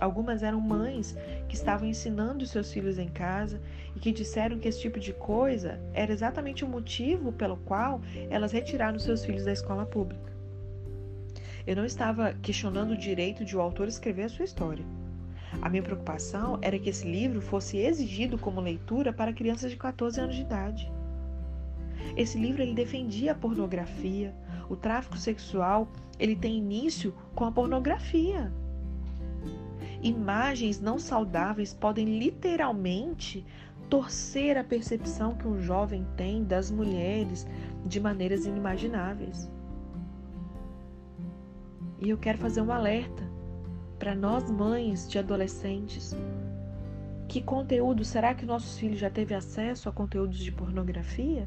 Algumas 0.00 0.42
eram 0.42 0.60
mães 0.60 1.14
que 1.46 1.54
estavam 1.54 1.86
ensinando 1.86 2.46
seus 2.46 2.72
filhos 2.72 2.98
em 2.98 3.08
casa 3.08 3.60
e 3.94 4.00
que 4.00 4.10
disseram 4.10 4.58
que 4.58 4.66
esse 4.66 4.80
tipo 4.80 4.98
de 4.98 5.12
coisa 5.12 5.78
era 5.92 6.10
exatamente 6.10 6.64
o 6.64 6.68
motivo 6.68 7.32
pelo 7.32 7.58
qual 7.58 8.00
elas 8.30 8.52
retiraram 8.52 8.98
seus 8.98 9.24
filhos 9.24 9.44
da 9.44 9.52
escola 9.52 9.84
pública. 9.84 10.32
Eu 11.66 11.76
não 11.76 11.84
estava 11.84 12.32
questionando 12.42 12.92
o 12.92 12.96
direito 12.96 13.44
de 13.44 13.54
o 13.54 13.60
autor 13.60 13.86
escrever 13.86 14.24
a 14.24 14.28
sua 14.30 14.46
história. 14.46 14.84
A 15.60 15.68
minha 15.68 15.82
preocupação 15.82 16.58
era 16.62 16.78
que 16.78 16.88
esse 16.88 17.06
livro 17.06 17.42
fosse 17.42 17.76
exigido 17.76 18.38
como 18.38 18.60
leitura 18.60 19.12
para 19.12 19.32
crianças 19.32 19.70
de 19.70 19.76
14 19.76 20.18
anos 20.18 20.36
de 20.36 20.42
idade. 20.42 20.90
Esse 22.16 22.38
livro 22.38 22.62
ele 22.62 22.72
defendia 22.72 23.32
a 23.32 23.34
pornografia, 23.34 24.34
o 24.68 24.76
tráfico 24.76 25.18
sexual, 25.18 25.88
ele 26.18 26.34
tem 26.34 26.56
início 26.56 27.14
com 27.34 27.44
a 27.44 27.52
pornografia. 27.52 28.50
Imagens 30.02 30.80
não 30.80 30.98
saudáveis 30.98 31.74
podem 31.74 32.18
literalmente 32.18 33.44
torcer 33.88 34.56
a 34.56 34.64
percepção 34.64 35.34
que 35.34 35.46
um 35.46 35.60
jovem 35.60 36.06
tem 36.16 36.44
das 36.44 36.70
mulheres 36.70 37.46
de 37.84 38.00
maneiras 38.00 38.46
inimagináveis. 38.46 39.50
E 42.00 42.08
eu 42.08 42.16
quero 42.16 42.38
fazer 42.38 42.62
um 42.62 42.72
alerta 42.72 43.28
para 43.98 44.14
nós 44.14 44.50
mães 44.50 45.06
de 45.06 45.18
adolescentes. 45.18 46.16
Que 47.28 47.42
conteúdo 47.42 48.02
será 48.04 48.34
que 48.34 48.46
nossos 48.46 48.78
filhos 48.78 48.98
já 48.98 49.10
teve 49.10 49.34
acesso 49.34 49.88
a 49.88 49.92
conteúdos 49.92 50.38
de 50.38 50.50
pornografia? 50.50 51.46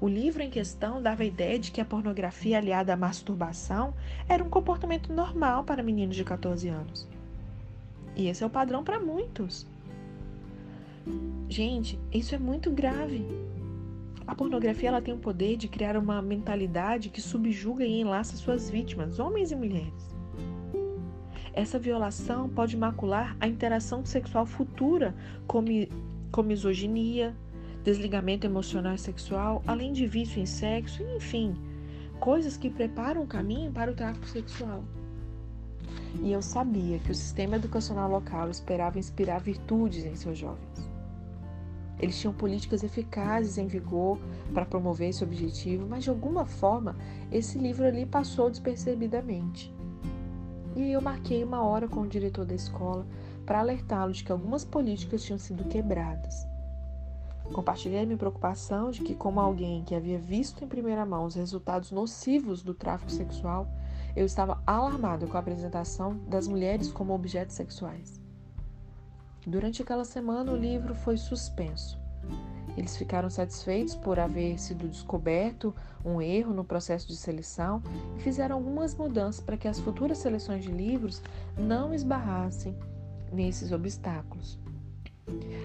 O 0.00 0.06
livro 0.06 0.42
em 0.42 0.50
questão 0.50 1.02
dava 1.02 1.24
a 1.24 1.26
ideia 1.26 1.58
de 1.58 1.72
que 1.72 1.80
a 1.80 1.84
pornografia 1.84 2.58
aliada 2.58 2.92
à 2.92 2.96
masturbação 2.96 3.92
era 4.28 4.44
um 4.44 4.48
comportamento 4.48 5.12
normal 5.12 5.64
para 5.64 5.82
meninos 5.82 6.14
de 6.14 6.22
14 6.22 6.68
anos. 6.68 7.08
E 8.14 8.28
esse 8.28 8.44
é 8.44 8.46
o 8.46 8.50
padrão 8.50 8.84
para 8.84 9.00
muitos. 9.00 9.66
Gente, 11.48 11.98
isso 12.12 12.34
é 12.34 12.38
muito 12.38 12.70
grave. 12.70 13.26
A 14.26 14.34
pornografia 14.34 14.90
ela 14.90 15.02
tem 15.02 15.14
o 15.14 15.18
poder 15.18 15.56
de 15.56 15.66
criar 15.66 15.96
uma 15.96 16.22
mentalidade 16.22 17.08
que 17.08 17.20
subjuga 17.20 17.84
e 17.84 18.00
enlaça 18.00 18.36
suas 18.36 18.68
vítimas, 18.70 19.18
homens 19.18 19.50
e 19.50 19.56
mulheres. 19.56 20.14
essa 21.54 21.76
violação 21.76 22.48
pode 22.48 22.76
macular 22.76 23.36
a 23.40 23.48
interação 23.48 24.04
sexual 24.04 24.46
futura 24.46 25.12
com, 25.46 25.60
mi 25.60 25.90
com 26.30 26.42
misoginia, 26.42 27.34
desligamento 27.88 28.46
emocional 28.46 28.94
e 28.94 28.98
sexual, 28.98 29.62
além 29.66 29.94
de 29.94 30.06
vício 30.06 30.42
em 30.42 30.44
sexo, 30.44 31.02
enfim, 31.16 31.56
coisas 32.20 32.54
que 32.54 32.68
preparam 32.68 33.22
o 33.22 33.26
caminho 33.26 33.72
para 33.72 33.90
o 33.90 33.94
tráfico 33.94 34.26
sexual. 34.26 34.84
E 36.20 36.30
eu 36.30 36.42
sabia 36.42 36.98
que 36.98 37.10
o 37.10 37.14
sistema 37.14 37.56
educacional 37.56 38.10
local 38.10 38.50
esperava 38.50 38.98
inspirar 38.98 39.38
virtudes 39.38 40.04
em 40.04 40.14
seus 40.14 40.36
jovens. 40.36 40.90
Eles 41.98 42.20
tinham 42.20 42.34
políticas 42.34 42.84
eficazes 42.84 43.56
em 43.56 43.66
vigor 43.66 44.18
para 44.52 44.66
promover 44.66 45.08
esse 45.08 45.24
objetivo, 45.24 45.86
mas 45.88 46.04
de 46.04 46.10
alguma 46.10 46.44
forma 46.44 46.94
esse 47.32 47.58
livro 47.58 47.86
ali 47.86 48.04
passou 48.04 48.50
despercebidamente. 48.50 49.74
E 50.76 50.92
eu 50.92 51.00
marquei 51.00 51.42
uma 51.42 51.62
hora 51.62 51.88
com 51.88 52.02
o 52.02 52.06
diretor 52.06 52.44
da 52.44 52.54
escola 52.54 53.06
para 53.46 53.60
alertá-lo 53.60 54.12
de 54.12 54.22
que 54.22 54.30
algumas 54.30 54.62
políticas 54.62 55.24
tinham 55.24 55.38
sido 55.38 55.64
quebradas. 55.64 56.57
Compartilhei 57.52 58.04
minha 58.04 58.18
preocupação 58.18 58.90
de 58.90 59.02
que, 59.02 59.14
como 59.14 59.40
alguém 59.40 59.82
que 59.84 59.94
havia 59.94 60.18
visto 60.18 60.62
em 60.62 60.68
primeira 60.68 61.04
mão 61.04 61.24
os 61.24 61.34
resultados 61.34 61.90
nocivos 61.90 62.62
do 62.62 62.74
tráfico 62.74 63.10
sexual, 63.10 63.66
eu 64.14 64.26
estava 64.26 64.62
alarmado 64.66 65.26
com 65.26 65.36
a 65.36 65.40
apresentação 65.40 66.18
das 66.28 66.46
mulheres 66.46 66.92
como 66.92 67.14
objetos 67.14 67.56
sexuais. 67.56 68.20
Durante 69.46 69.80
aquela 69.80 70.04
semana, 70.04 70.52
o 70.52 70.56
livro 70.56 70.94
foi 70.94 71.16
suspenso. 71.16 71.98
Eles 72.76 72.96
ficaram 72.96 73.28
satisfeitos 73.28 73.96
por 73.96 74.20
haver 74.20 74.58
sido 74.58 74.88
descoberto 74.88 75.74
um 76.04 76.22
erro 76.22 76.52
no 76.54 76.64
processo 76.64 77.08
de 77.08 77.16
seleção 77.16 77.82
e 78.16 78.20
fizeram 78.20 78.56
algumas 78.56 78.94
mudanças 78.94 79.40
para 79.40 79.56
que 79.56 79.66
as 79.66 79.80
futuras 79.80 80.18
seleções 80.18 80.62
de 80.62 80.70
livros 80.70 81.22
não 81.56 81.92
esbarrassem 81.92 82.76
nesses 83.32 83.72
obstáculos. 83.72 84.58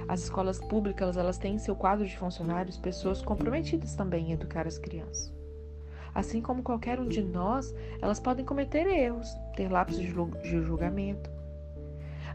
As 0.08 0.23
escolas 0.23 0.60
públicas 0.60 1.17
elas 1.17 1.38
têm 1.38 1.56
em 1.56 1.60
seu 1.60 1.76
quadro 1.76 2.06
de 2.06 2.17
funcionários 2.17 2.78
pessoas 2.78 3.21
comprometidas 3.21 3.95
também 3.95 4.30
em 4.30 4.34
educar 4.34 4.67
as 4.67 4.78
crianças. 4.78 5.34
Assim 6.13 6.41
como 6.41 6.62
qualquer 6.62 6.99
um 6.99 7.08
de 7.08 7.21
nós, 7.21 7.73
elas 8.02 8.19
podem 8.19 8.45
cometer 8.45 8.86
erros, 8.86 9.28
ter 9.56 9.71
lapsos 9.71 10.02
de 10.02 10.62
julgamento, 10.62 11.30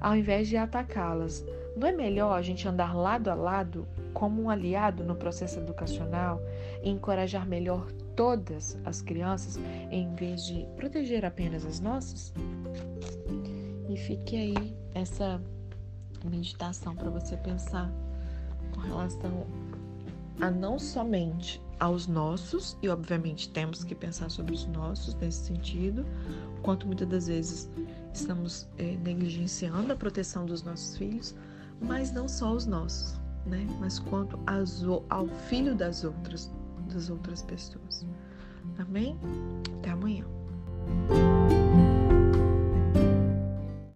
ao 0.00 0.16
invés 0.16 0.48
de 0.48 0.56
atacá-las. 0.56 1.44
Não 1.76 1.86
é 1.86 1.92
melhor 1.92 2.36
a 2.36 2.42
gente 2.42 2.66
andar 2.66 2.96
lado 2.96 3.28
a 3.30 3.34
lado 3.34 3.86
como 4.12 4.42
um 4.42 4.50
aliado 4.50 5.04
no 5.04 5.14
processo 5.14 5.60
educacional 5.60 6.40
e 6.82 6.90
encorajar 6.90 7.46
melhor 7.46 7.86
todas 8.16 8.76
as 8.84 9.00
crianças 9.00 9.60
em 9.90 10.12
vez 10.14 10.44
de 10.44 10.66
proteger 10.76 11.24
apenas 11.24 11.64
as 11.64 11.78
nossas? 11.78 12.32
E 13.88 13.96
fique 13.96 14.36
aí 14.36 14.76
essa 14.92 15.40
meditação 16.26 16.94
para 16.94 17.10
você 17.10 17.36
pensar 17.36 17.90
com 18.74 18.80
relação 18.80 19.46
a 20.40 20.50
não 20.50 20.78
somente 20.78 21.60
aos 21.78 22.06
nossos, 22.06 22.76
e 22.82 22.88
obviamente 22.88 23.48
temos 23.50 23.84
que 23.84 23.94
pensar 23.94 24.30
sobre 24.30 24.54
os 24.54 24.66
nossos 24.66 25.14
nesse 25.14 25.46
sentido, 25.46 26.04
quanto 26.62 26.86
muitas 26.86 27.08
das 27.08 27.26
vezes 27.28 27.70
estamos 28.12 28.68
é, 28.78 28.96
negligenciando 28.96 29.92
a 29.92 29.96
proteção 29.96 30.44
dos 30.44 30.62
nossos 30.62 30.96
filhos, 30.96 31.34
mas 31.80 32.12
não 32.12 32.28
só 32.28 32.52
os 32.52 32.66
nossos, 32.66 33.14
né? 33.46 33.66
Mas 33.78 33.98
quanto 33.98 34.38
as, 34.46 34.82
ao 35.08 35.28
filho 35.48 35.74
das 35.74 36.02
outras, 36.02 36.50
das 36.92 37.10
outras 37.10 37.42
pessoas. 37.42 38.04
Amém? 38.78 39.16
Até 39.78 39.90
amanhã. 39.90 40.24